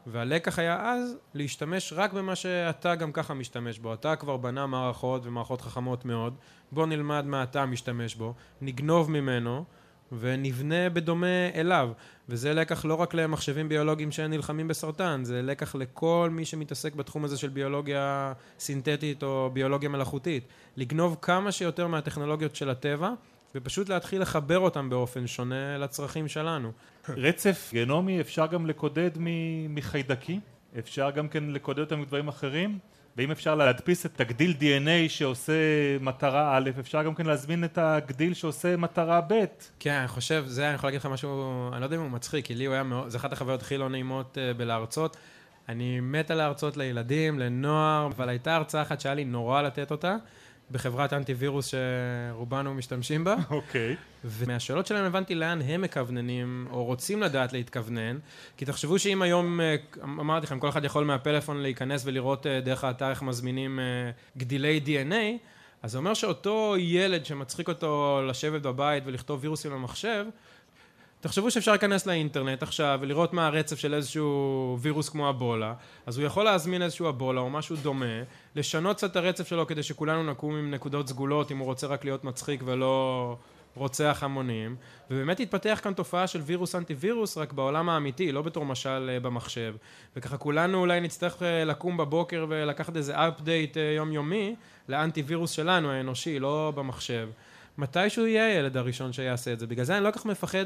והלקח 0.08 0.60
היה 0.60 0.92
אז 0.92 1.18
להשתמש 1.34 1.94
רק 1.96 2.14
במה 2.14 2.36
שאתה 2.36 2.96
גם 2.96 3.12
ככה 3.12 3.34
משתמש 3.34 3.80
בו. 3.80 3.94
אתה 3.94 4.16
כבר 4.16 4.38
בנה 4.38 4.68
מערכות 4.68 5.26
ומערכות 5.26 5.62
חכמות 5.62 6.06
מאוד, 6.06 6.36
בוא 6.72 6.86
נלמד 6.86 7.26
מה 7.26 7.44
אתה 7.44 7.66
משתמש 7.66 8.16
בו, 8.16 8.34
נגנוב 8.62 9.12
ממנו, 9.12 9.66
ונבנה 10.20 10.90
בדומה 10.90 11.50
אליו. 11.56 11.90
וזה 12.30 12.54
לקח 12.54 12.86
לא 12.86 12.94
רק 12.94 13.14
למחשבים 13.14 13.70
ביולוגיים 13.70 14.12
שנלחמים 14.12 14.68
בסרטן, 14.68 15.22
זה 15.24 15.42
לקח 15.42 15.76
לכל 15.76 16.30
מי 16.32 16.46
שמתעסק 16.46 16.96
בתחום 16.96 17.26
הזה 17.26 17.38
של 17.38 17.50
ביולוגיה 17.50 18.34
סינתטית 18.60 19.24
או 19.24 19.50
ביולוגיה 19.54 19.90
מלאכותית. 19.90 20.44
לגנוב 20.78 21.18
כמה 21.22 21.52
שיותר 21.52 21.88
מהטכנולוגיות 21.88 22.56
של 22.56 22.70
הטבע, 22.70 23.12
ופשוט 23.56 23.90
להתחיל 23.90 24.22
לחבר 24.22 24.60
אותם 24.60 24.90
באופן 24.90 25.28
שונה 25.28 25.78
לצרכים 25.78 26.28
שלנו. 26.28 26.72
רצף 27.10 27.72
גנומי 27.74 28.22
אפשר 28.22 28.46
גם 28.46 28.66
לקודד 28.66 29.12
מחיידקים? 29.70 30.40
אפשר 30.80 31.12
גם 31.12 31.28
כן 31.28 31.44
לקודד 31.44 31.80
אותם 31.80 32.02
מדברים 32.02 32.28
אחרים? 32.28 32.80
ואם 33.18 33.32
אפשר 33.32 33.56
להדפיס 33.56 34.06
את 34.06 34.22
הגדיל 34.22 34.56
DNA 34.60 35.10
שעושה 35.10 35.54
מטרה 36.02 36.58
א', 36.58 36.70
אפשר 36.80 37.04
גם 37.04 37.16
כן 37.16 37.26
להזמין 37.26 37.64
את 37.64 37.78
הגדיל 37.78 38.34
שעושה 38.34 38.78
מטרה 38.78 39.22
ב'. 39.28 39.44
כן, 39.80 39.94
אני 39.94 40.08
חושב, 40.08 40.44
זה, 40.48 40.68
אני 40.68 40.76
יכול 40.76 40.88
להגיד 40.88 41.00
לך 41.00 41.06
משהו, 41.06 41.70
אני 41.74 41.82
לא 41.82 41.86
יודע 41.86 41.96
אם 41.96 42.02
הוא 42.02 42.10
מצחיק, 42.10 42.46
כי 42.46 42.56
לי 42.56 42.66
הוא 42.66 42.74
היה 42.74 42.84
מאוד, 42.84 43.10
זו 43.10 43.18
אחת 43.18 43.34
החוויות 43.34 43.62
הכי 43.62 43.78
לא 43.78 43.90
נעימות 43.90 44.38
uh, 44.38 44.58
בלהרצות. 44.58 45.18
אני 45.70 46.00
מת 46.00 46.32
על 46.32 46.38
להרצות 46.38 46.78
לילדים, 46.78 47.40
לנוער, 47.40 48.08
אבל 48.08 48.30
הייתה 48.30 48.56
הרצאה 48.56 48.82
אחת 48.82 49.02
שהיה 49.02 49.16
לי 49.16 49.26
נורא 49.26 49.62
לתת 49.62 49.92
אותה. 49.92 50.16
בחברת 50.72 51.14
אנטיווירוס 51.14 51.72
שרובנו 51.72 52.74
משתמשים 52.74 53.24
בה. 53.24 53.36
אוקיי. 53.50 53.94
Okay. 53.94 53.96
ומהשאלות 54.26 54.88
שלהם 54.88 55.06
הבנתי 55.06 55.36
לאן 55.36 55.62
הם 55.62 55.82
מכווננים, 55.82 56.68
או 56.72 56.84
רוצים 56.84 57.24
לדעת 57.24 57.54
להתכוונן, 57.54 58.18
כי 58.58 58.66
תחשבו 58.66 59.00
שאם 59.00 59.22
היום, 59.22 59.62
אה, 59.62 59.76
אמרתי 60.04 60.46
לכם, 60.46 60.60
כל 60.60 60.70
אחד 60.70 60.86
יכול 60.86 61.06
מהפלאפון 61.06 61.58
להיכנס 61.58 62.02
ולראות 62.06 62.48
אה, 62.48 62.62
דרך 62.62 62.84
האתר 62.84 63.10
איך 63.10 63.22
מזמינים 63.22 63.80
אה, 63.80 64.12
גדילי 64.38 64.82
DNA, 64.86 65.48
אז 65.84 65.92
זה 65.92 65.98
אומר 65.98 66.14
שאותו 66.14 66.76
ילד 66.78 67.26
שמצחיק 67.26 67.68
אותו 67.68 68.22
לשבת 68.28 68.62
בבית 68.62 69.04
ולכתוב 69.06 69.40
וירוסים 69.42 69.72
למחשב, 69.72 70.26
תחשבו 71.26 71.52
שאפשר 71.52 71.72
להיכנס 71.72 72.06
לאינטרנט 72.06 72.64
עכשיו 72.64 73.00
ולראות 73.02 73.34
מה 73.34 73.48
הרצף 73.48 73.80
של 73.80 73.94
איזשהו 73.94 74.78
וירוס 74.82 75.10
כמו 75.10 75.30
אבולה, 75.30 75.74
אז 76.06 76.18
הוא 76.18 76.26
יכול 76.26 76.44
להזמין 76.46 76.82
איזשהו 76.82 77.10
אבולה 77.10 77.42
או 77.42 77.50
משהו 77.50 77.76
דומה, 77.76 78.24
לשנות 78.56 78.98
קצת 78.98 79.12
את 79.12 79.16
הרצף 79.16 79.48
שלו 79.48 79.68
כדי 79.68 79.84
שכולנו 79.84 80.32
נקום 80.32 80.56
עם 80.56 80.72
נקודות 80.72 81.08
סגולות 81.08 81.52
אם 81.52 81.58
הוא 81.58 81.66
רוצה 81.66 81.88
רק 81.88 82.06
להיות 82.06 82.24
מצחיק 82.24 82.62
ולא 82.66 83.38
רוצח 83.76 84.20
המונים, 84.22 84.76
ובאמת 85.12 85.40
התפתח 85.40 85.80
כאן 85.84 85.94
תופעה 85.94 86.28
של 86.28 86.42
וירוס 86.42 86.76
אנטי 86.76 86.94
וירוס, 86.94 87.38
רק 87.38 87.54
בעולם 87.54 87.90
האמיתי, 87.90 88.32
לא 88.32 88.42
בתור 88.42 88.66
משל 88.66 89.10
אה, 89.10 89.20
במחשב. 89.20 89.76
וככה 90.16 90.38
כולנו 90.38 90.80
אולי 90.80 91.02
נצטרך 91.02 91.44
אה, 91.44 91.64
לקום 91.64 91.98
בבוקר 91.98 92.46
ולקחת 92.50 92.98
איזה 92.98 93.16
update 93.16 93.78
אה, 93.78 93.94
יומיומי 93.96 94.56
לאנטי 94.90 95.22
וירוס 95.22 95.52
שלנו, 95.52 95.92
האנושי, 95.92 96.40
לא 96.40 96.74
במחשב. 96.76 97.30
מתישהו 97.78 98.28
יהיה 98.28 98.46
הילד 98.46 98.78
הראשון 98.78 99.14
שיעשה 99.14 99.54
את 99.54 99.60
זה. 99.60 99.68
בגלל 99.68 99.86
זה 99.86 99.98
אני 99.98 100.04
לא 100.04 100.12
כל 100.12 100.20
כך 100.20 100.26
מפחד 100.26 100.66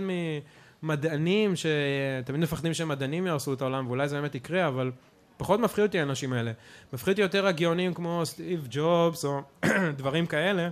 ממדענים, 0.83 1.53
שתמיד 1.55 2.41
מפחדים 2.41 2.73
שמדענים 2.73 3.27
יהרסו 3.27 3.53
את 3.53 3.61
העולם, 3.61 3.87
ואולי 3.87 4.07
זה 4.07 4.15
באמת 4.15 4.35
יקרה, 4.35 4.67
אבל 4.67 4.91
פחות 5.37 5.59
מפחיד 5.59 5.85
אותי 5.85 5.99
האנשים 5.99 6.33
האלה. 6.33 6.51
מפחיד 6.93 7.11
אותי 7.11 7.21
יותר 7.21 7.47
הגאונים 7.47 7.93
כמו 7.93 8.21
סטיב 8.25 8.67
ג'ובס, 8.69 9.25
או 9.25 9.41
דברים 9.97 10.25
כאלה. 10.25 10.69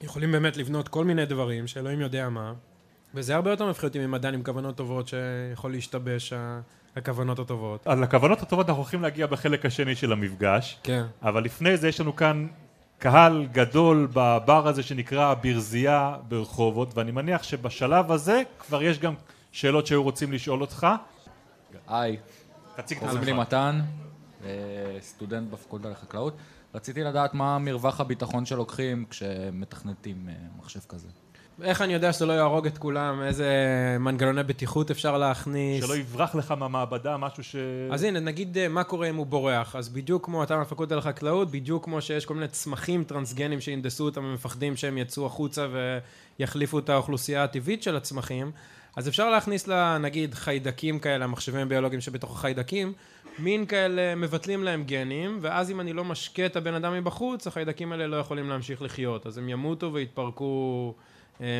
יכולים 0.00 0.32
באמת 0.32 0.56
לבנות 0.56 0.88
כל 0.88 1.04
מיני 1.04 1.26
דברים 1.26 1.66
שאלוהים 1.66 2.00
יודע 2.00 2.28
מה, 2.28 2.52
וזה 3.14 3.34
הרבה 3.34 3.50
יותר 3.50 3.70
מפחיד 3.70 3.88
אותי 3.88 4.06
ממדען 4.06 4.34
עם 4.34 4.42
כוונות 4.42 4.76
טובות 4.76 5.08
שיכול 5.08 5.72
להשתבש 5.72 6.32
הכוונות 6.96 7.38
הטובות. 7.38 7.86
על 7.86 8.02
הכוונות 8.02 8.42
הטובות 8.42 8.68
אנחנו 8.68 8.82
הולכים 8.82 9.02
להגיע 9.02 9.26
בחלק 9.26 9.66
השני 9.66 9.94
של 9.94 10.12
המפגש. 10.12 10.78
כן. 10.82 11.04
אבל 11.22 11.44
לפני 11.44 11.76
זה 11.76 11.88
יש 11.88 12.00
לנו 12.00 12.16
כאן 12.16 12.46
קהל 12.98 13.46
גדול 13.52 14.08
בבר 14.12 14.68
הזה 14.68 14.82
שנקרא 14.82 15.34
ברזייה 15.34 16.16
ברחובות, 16.28 16.96
ואני 16.98 17.10
מניח 17.10 17.42
שבשלב 17.42 18.12
הזה 18.12 18.42
כבר 18.58 18.82
יש 18.82 18.98
גם 18.98 19.14
שאלות 19.52 19.86
שהיו 19.86 20.02
רוצים 20.02 20.32
לשאול 20.32 20.60
אותך. 20.60 20.86
היי, 21.88 22.16
תציג 22.76 22.98
את 22.98 23.04
קוראים 23.04 23.22
לי 23.22 23.32
עצמך. 23.32 23.46
מתן, 23.46 23.80
אה, 24.44 24.50
סטודנט 25.00 25.50
בפקולטה 25.50 25.90
לחקלאות. 25.90 26.36
רציתי 26.74 27.04
לדעת 27.04 27.34
מה 27.34 27.58
מרווח 27.58 28.00
הביטחון 28.00 28.46
שלוקחים 28.46 29.04
כשמתכנתים 29.10 30.28
אה, 30.28 30.34
מחשב 30.58 30.80
כזה. 30.88 31.08
איך 31.62 31.82
אני 31.82 31.94
יודע 31.94 32.12
שזה 32.12 32.26
לא 32.26 32.32
יהרוג 32.32 32.66
את 32.66 32.78
כולם? 32.78 33.22
איזה 33.22 33.46
מנגנוני 34.00 34.42
בטיחות 34.42 34.90
אפשר 34.90 35.18
להכניס? 35.18 35.84
שלא 35.84 35.96
יברח 35.96 36.34
לך 36.34 36.50
מהמעבדה 36.50 37.16
משהו 37.16 37.44
ש... 37.44 37.56
אז 37.90 38.02
הנה, 38.02 38.20
נגיד 38.20 38.58
אה, 38.58 38.68
מה 38.68 38.84
קורה 38.84 39.08
אם 39.08 39.16
הוא 39.16 39.26
בורח. 39.26 39.76
אז 39.76 39.88
בדיוק 39.88 40.24
כמו 40.24 40.42
אתה 40.42 40.56
מהפקולטה 40.56 40.96
לחקלאות, 40.96 41.50
בדיוק 41.50 41.84
כמו 41.84 42.02
שיש 42.02 42.26
כל 42.26 42.34
מיני 42.34 42.48
צמחים 42.48 43.04
טרנסגנים 43.04 43.60
שהנדסו 43.60 44.04
אותם 44.04 44.24
ומפחדים 44.24 44.76
שהם 44.76 44.98
יצאו 44.98 45.26
החוצה 45.26 45.66
ויחליפו 46.38 46.78
את 46.78 46.88
האוכלוסייה 46.88 47.44
הטבעית 47.44 47.82
של 47.82 47.96
הצמחים, 47.96 48.50
אז 48.96 49.08
אפשר 49.08 49.30
להכניס 49.30 49.66
לה, 49.66 49.98
נגיד, 49.98 50.34
חיידקים 50.34 50.98
כאלה, 50.98 51.24
המחשבים 51.24 51.68
ביולוגיים 51.68 52.00
שבתוך 52.00 52.32
החיידקים, 52.32 52.92
מין 53.38 53.66
כאלה 53.66 54.14
מבטלים 54.14 54.64
להם 54.64 54.84
גנים, 54.84 55.38
ואז 55.40 55.70
אם 55.70 55.80
אני 55.80 55.92
לא 55.92 56.04
משקה 56.04 56.46
את 56.46 56.56
הבן 56.56 56.74
אדם 56.74 56.92
מבחוץ, 56.92 57.46
החיידקים 57.46 57.92
האלה 57.92 58.06
לא 58.06 58.16
יכולים 58.16 58.48
להמשיך 58.48 58.82
לחיות, 58.82 59.26
אז 59.26 59.38
הם 59.38 59.48
ימותו 59.48 59.92
ויתפרקו 59.92 60.94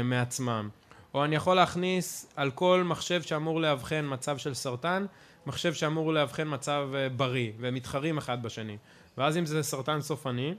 מעצמם. 0.05 0.69
או 1.15 1.25
אני 1.25 1.37
יכול 1.37 1.57
להכניס 1.57 2.27
על 2.37 2.51
כל 2.51 2.83
מחשב 2.85 3.23
שאמור 3.23 3.61
לאבחן 3.61 4.05
מצב 4.09 4.39
של 4.39 4.55
סרטן, 4.55 5.07
מחשב 5.47 5.75
שאמור 5.75 6.13
לאבחן 6.13 6.55
מצב 6.55 6.89
אה, 6.95 7.09
בריא, 7.09 7.53
והם 7.61 7.75
מתחרים 7.75 8.19
אחד 8.19 8.43
בשני. 8.43 8.77
ואז 9.19 9.37
אם 9.37 9.47
זה 9.47 9.63
סרטן 9.63 10.01
סופני, 10.01 10.55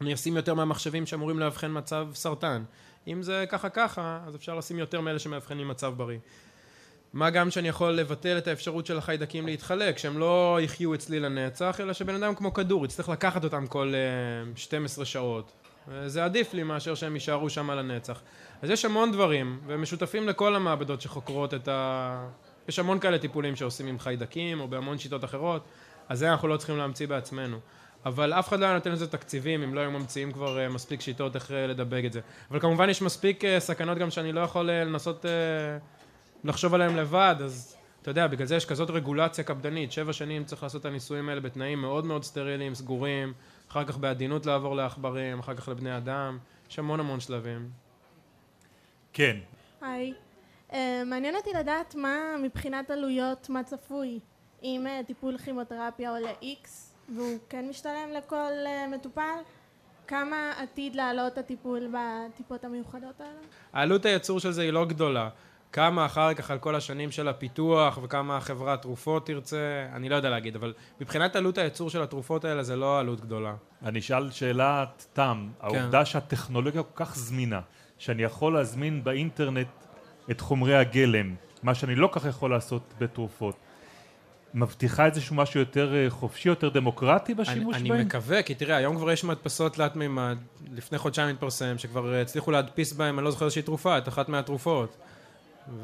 אני 0.00 0.14
אשים 0.14 0.36
יותר 0.36 0.54
מהמחשבים 0.54 1.06
שאמורים 1.06 1.38
לאבחן 1.38 1.78
מצב 1.78 2.08
סרטן. 2.14 2.62
אם 3.06 3.22
זה 3.22 3.44
ככה 3.48 3.68
ככה, 3.68 4.20
אז 4.26 4.36
אפשר 4.36 4.54
לשים 4.54 4.78
יותר 4.78 5.00
מאלה 5.00 5.18
שמאבחנים 5.18 5.68
מצב 5.68 5.94
בריא. 5.96 6.18
מה 7.12 7.30
גם 7.30 7.50
שאני 7.50 7.68
יכול 7.68 7.92
לבטל 7.92 8.38
את 8.38 8.48
האפשרות 8.48 8.86
של 8.86 8.98
החיידקים 8.98 9.46
להתחלק, 9.46 9.98
שהם 9.98 10.18
לא 10.18 10.58
יחיו 10.62 10.94
אצלי 10.94 11.20
לנצח, 11.20 11.80
אלא 11.80 11.92
שבן 11.92 12.14
אדם 12.22 12.34
כמו 12.34 12.54
כדור 12.54 12.84
יצטרך 12.84 13.08
לקחת 13.08 13.44
אותם 13.44 13.66
כל 13.66 13.92
uh, 14.56 14.58
12 14.58 15.04
שעות. 15.04 15.52
זה 16.06 16.24
עדיף 16.24 16.54
לי 16.54 16.62
מאשר 16.62 16.94
שהם 16.94 17.14
יישארו 17.14 17.50
שם 17.50 17.70
לנצח. 17.70 18.22
אז 18.62 18.70
יש 18.70 18.84
המון 18.84 19.12
דברים, 19.12 19.60
והם 19.66 19.82
משותפים 19.82 20.28
לכל 20.28 20.56
המעבדות 20.56 21.00
שחוקרות 21.00 21.54
את 21.54 21.68
ה... 21.68 22.28
יש 22.68 22.78
המון 22.78 22.98
כאלה 22.98 23.18
טיפולים 23.18 23.56
שעושים 23.56 23.86
עם 23.86 23.98
חיידקים, 23.98 24.60
או 24.60 24.68
בהמון 24.68 24.98
שיטות 24.98 25.24
אחרות, 25.24 25.64
אז 26.08 26.18
זה 26.18 26.30
אנחנו 26.30 26.48
לא 26.48 26.56
צריכים 26.56 26.78
להמציא 26.78 27.06
בעצמנו. 27.06 27.58
אבל 28.06 28.32
אף 28.32 28.48
אחד 28.48 28.60
לא 28.60 28.64
היה 28.64 28.74
נותן 28.74 28.92
לזה 28.92 29.06
תקציבים, 29.06 29.62
אם 29.62 29.74
לא 29.74 29.80
היו 29.80 29.90
ממציאים 29.90 30.32
כבר 30.32 30.58
uh, 30.66 30.72
מספיק 30.72 31.00
שיטות 31.00 31.34
איך 31.34 31.50
uh, 31.50 31.52
לדבק 31.52 32.02
את 32.06 32.12
זה. 32.12 32.20
אבל 32.50 32.60
כמובן 32.60 32.90
יש 32.90 33.02
מספיק 33.02 33.44
uh, 33.44 33.46
סכנות 33.58 33.98
גם 33.98 34.10
שאני 34.10 34.32
לא 34.32 34.40
יכול 34.40 34.70
לנסות 34.70 35.24
לחשוב 36.44 36.74
עליהם 36.74 36.96
לבד, 36.96 37.36
אז 37.44 37.76
אתה 38.02 38.10
יודע, 38.10 38.26
בגלל 38.26 38.46
זה 38.46 38.56
יש 38.56 38.64
כזאת 38.64 38.90
רגולציה 38.90 39.44
קפדנית, 39.44 39.92
שבע 39.92 40.12
שנים 40.12 40.44
צריך 40.44 40.62
לעשות 40.62 40.80
את 40.80 40.86
הניסויים 40.86 41.28
האלה 41.28 41.40
בתנאים 41.40 41.80
מאוד 41.80 42.06
מאוד 42.06 42.24
סטריליים, 42.24 42.74
סגורים, 42.74 43.32
אחר 43.70 43.84
כך 43.84 43.98
בעדינות 43.98 44.46
לעבור 44.46 44.76
לעכברים, 44.76 45.38
אחר 45.38 45.54
כך 45.54 45.68
לבני 45.68 45.96
אדם, 45.96 46.38
יש 46.70 46.78
המון 46.78 47.00
המון 47.00 47.20
שלבים. 47.20 47.70
כן. 49.12 49.36
היי. 49.80 50.14
Uh, 50.70 50.74
מעניין 51.06 51.36
אותי 51.36 51.50
לדעת 51.58 51.94
מה 51.94 52.18
מבחינת 52.42 52.90
עלויות, 52.90 53.48
מה 53.48 53.62
צפוי. 53.62 54.20
אם 54.62 54.86
uh, 54.86 55.06
טיפול 55.06 55.38
כימותרפיה 55.38 56.10
עולה 56.10 56.32
X 56.42 56.68
והוא 57.14 57.38
כן 57.48 57.68
משתלם 57.68 58.08
לכל 58.16 58.52
uh, 58.64 58.94
מטופל, 58.94 59.38
כמה 60.06 60.52
עתיד 60.58 60.94
לעלות 60.94 61.38
הטיפול 61.38 61.92
בטיפות 61.92 62.64
המיוחדות 62.64 63.20
האלה? 63.20 63.40
העלות 63.72 64.04
הייצור 64.04 64.40
של 64.40 64.50
זה 64.50 64.62
היא 64.62 64.70
לא 64.70 64.84
גדולה. 64.84 65.28
כמה 65.76 66.06
אחר 66.06 66.34
כך 66.34 66.50
על 66.50 66.58
כל 66.58 66.74
השנים 66.74 67.10
של 67.10 67.28
הפיתוח 67.28 67.98
וכמה 68.02 68.40
חברת 68.40 68.82
תרופות 68.82 69.26
תרצה, 69.26 69.86
אני 69.92 70.08
לא 70.08 70.16
יודע 70.16 70.30
להגיד, 70.30 70.56
אבל 70.56 70.74
מבחינת 71.00 71.36
עלות 71.36 71.58
הייצור 71.58 71.90
של 71.90 72.02
התרופות 72.02 72.44
האלה 72.44 72.62
זה 72.62 72.76
לא 72.76 72.98
עלות 72.98 73.20
גדולה. 73.20 73.54
אני 73.84 73.98
אשאל 73.98 74.30
שאלת 74.30 75.06
תם. 75.12 75.48
כן. 75.60 75.66
העובדה 75.66 76.04
שהטכנולוגיה 76.04 76.82
כל 76.82 77.04
כך 77.04 77.16
זמינה, 77.16 77.60
שאני 77.98 78.22
יכול 78.22 78.54
להזמין 78.54 79.04
באינטרנט 79.04 79.68
את 80.30 80.40
חומרי 80.40 80.76
הגלם, 80.76 81.34
מה 81.62 81.74
שאני 81.74 81.94
לא 81.94 82.08
כך 82.12 82.24
יכול 82.24 82.50
לעשות 82.50 82.94
בתרופות, 82.98 83.56
מבטיחה 84.54 85.06
איזשהו 85.06 85.36
משהו 85.36 85.60
יותר 85.60 85.94
אה, 85.94 86.10
חופשי, 86.10 86.48
יותר 86.48 86.68
דמוקרטי 86.68 87.34
בשימוש 87.34 87.76
אני, 87.76 87.88
בהם? 87.88 87.98
אני 87.98 88.04
מקווה, 88.04 88.42
כי 88.42 88.54
תראה, 88.54 88.76
היום 88.76 88.96
כבר 88.96 89.10
יש 89.10 89.24
מדפסות 89.24 89.74
תלת 89.74 89.96
מימד, 89.96 90.38
לפני 90.72 90.98
חודשיים 90.98 91.28
התפרסם, 91.34 91.78
שכבר 91.78 92.14
אה, 92.14 92.22
הצליחו 92.22 92.50
להדפיס 92.50 92.92
בהם, 92.92 93.18
אני 93.18 93.24
לא 93.24 93.30
זוכר 93.30 93.44
איזושהי 93.44 93.62
תרופה, 93.62 93.98
את 93.98 94.08
אחת 94.08 94.28
מהתרופות. 94.28 94.96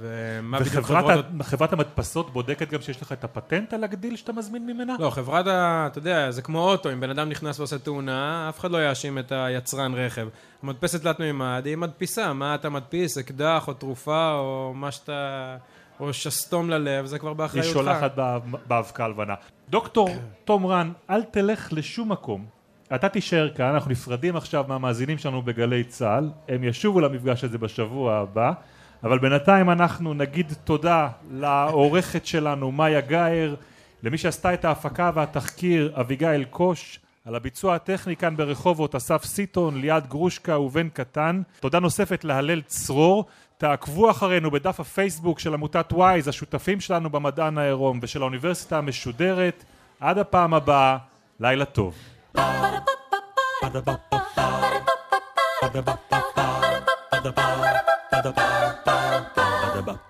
ומה 0.01 0.61
בדיוק 0.61 0.75
וחברת 0.77 1.05
חברות... 1.05 1.25
ה- 1.41 1.45
חברת 1.45 1.73
המדפסות 1.73 2.33
בודקת 2.33 2.71
גם 2.71 2.81
שיש 2.81 3.03
לך 3.03 3.13
את 3.13 3.25
הפטנט 3.25 3.73
על 3.73 3.85
הגדיל 3.85 4.17
שאתה 4.17 4.33
מזמין 4.33 4.67
ממנה? 4.67 4.97
לא, 4.99 5.11
חברת 5.11 5.47
ה... 5.47 5.85
אתה 5.91 5.99
יודע, 5.99 6.31
זה 6.31 6.43
כמו 6.43 6.59
אוטו, 6.71 6.93
אם 6.93 7.01
בן 7.01 7.11
אדם 7.11 7.29
נכנס 7.29 7.59
ועושה 7.59 7.79
תאונה, 7.79 8.47
אף 8.49 8.59
אחד 8.61 8.71
לא 8.71 8.89
יאשים 8.89 9.19
את 9.19 9.33
היצרן 9.33 9.95
רכב. 9.95 10.29
מדפסת 10.63 11.03
תלת 11.03 11.21
מימד, 11.21 11.63
היא 11.65 11.77
מדפיסה, 11.77 12.33
מה 12.33 12.55
אתה 12.55 12.69
מדפיס, 12.71 13.19
אקדח 13.19 13.69
או 13.69 13.75
תרופה 13.75 14.33
או 14.35 14.73
מה 14.75 14.91
שאתה... 14.91 15.57
או 16.01 16.13
שסתום 16.13 16.71
ללב, 16.71 17.07
זה 17.07 17.19
כבר 17.19 17.29
היא 17.29 17.37
באחריותך. 17.37 17.69
שולחת 17.73 18.15
בא- 18.17 18.39
באבקה 18.67 19.05
הלבנה. 19.05 19.35
דוקטור 19.71 20.09
תום 20.45 20.67
רן, 20.67 20.93
אל 21.11 21.23
תלך 21.23 21.69
לשום 21.73 22.13
מקום. 22.13 22.45
אתה 22.95 23.09
תישאר 23.09 23.49
כאן, 23.51 23.67
אנחנו 23.75 23.91
נפרדים 23.91 24.37
עכשיו 24.37 24.65
מהמאזינים 24.69 25.19
שלנו 25.19 25.43
בגלי 25.43 25.85
צה"ל, 25.85 26.31
הם 26.49 26.65
ישובו 26.65 27.01
למפגש 27.01 27.45
הזה 27.45 27.59
בשבוע 27.59 28.15
הבא, 28.15 28.53
אבל 29.05 29.19
בינתיים 29.19 29.71
אנחנו 29.71 30.15
נגיד 30.15 30.53
תודה 30.65 31.09
לעורכת 31.31 32.27
שלנו 32.27 32.73
מאיה 32.73 33.01
גאייר, 33.01 33.57
למי 34.03 34.19
שעשתה 34.19 34.55
את 34.55 34.65
ההפקה 34.65 35.11
והתחקיר 35.15 35.93
אביגיל 36.01 36.45
קוש, 36.45 37.01
על 37.25 37.35
הביצוע 37.35 37.75
הטכני 37.75 38.17
כאן 38.17 38.37
ברחובות 38.37 38.95
אסף 38.95 39.25
סיטון, 39.25 39.81
ליעד 39.81 40.07
גרושקה 40.07 40.59
ובן 40.59 40.89
קטן. 40.89 41.43
תודה 41.61 41.81
נוספת 41.81 42.25
להלל 42.25 42.61
צרור. 42.61 43.25
תעקבו 43.59 44.11
אחרינו 44.11 44.51
בדף 44.51 44.81
הפייסבוק 44.81 45.39
של 45.39 45.55
עמותת 45.55 45.93
וויז, 45.93 46.29
השותפים 46.29 46.81
שלנו 46.81 47.11
במדען 47.11 47.59
העירום 47.59 47.99
ושל 48.03 48.23
האוניברסיטה 48.23 48.79
המשודרת. 48.79 49.65
עד 50.01 50.19
הפעם 50.19 50.55
הבאה, 50.55 50.97
לילה 51.41 51.65
טוב. 51.65 51.95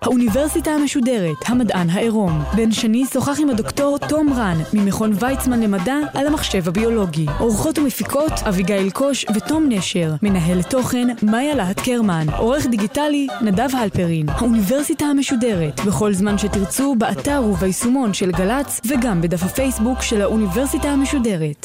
האוניברסיטה 0.02 0.70
המשודרת, 0.70 1.36
המדען 1.46 1.90
העירום. 1.90 2.42
בן 2.56 2.72
שני 2.72 3.04
שוחח 3.12 3.40
עם 3.40 3.50
הדוקטור 3.50 3.98
תום 3.98 4.32
רן, 4.32 4.56
ממכון 4.72 5.12
ויצמן 5.20 5.60
למדע, 5.60 5.96
על 6.14 6.26
המחשב 6.26 6.68
הביולוגי. 6.68 7.26
עורכות 7.38 7.78
ומפיקות, 7.78 8.32
אביגיל 8.48 8.90
קוש 8.90 9.26
ותום 9.34 9.66
נשר. 9.68 10.14
מנהלת 10.22 10.70
תוכן, 10.70 11.08
מאיה 11.22 11.54
להט 11.54 11.80
קרמן. 11.80 12.26
עורך 12.38 12.66
דיגיטלי, 12.66 13.26
נדב 13.42 13.68
הלפרין. 13.76 14.28
האוניברסיטה 14.28 15.04
המשודרת, 15.04 15.80
בכל 15.80 16.12
זמן 16.12 16.38
שתרצו, 16.38 16.94
באתר 16.98 17.42
וביישומון 17.44 18.14
של 18.14 18.30
גל"צ, 18.30 18.80
וגם 18.86 19.20
בדף 19.20 19.42
הפייסבוק 19.42 20.02
של 20.02 20.22
האוניברסיטה 20.22 20.88
המשודרת. 20.88 21.56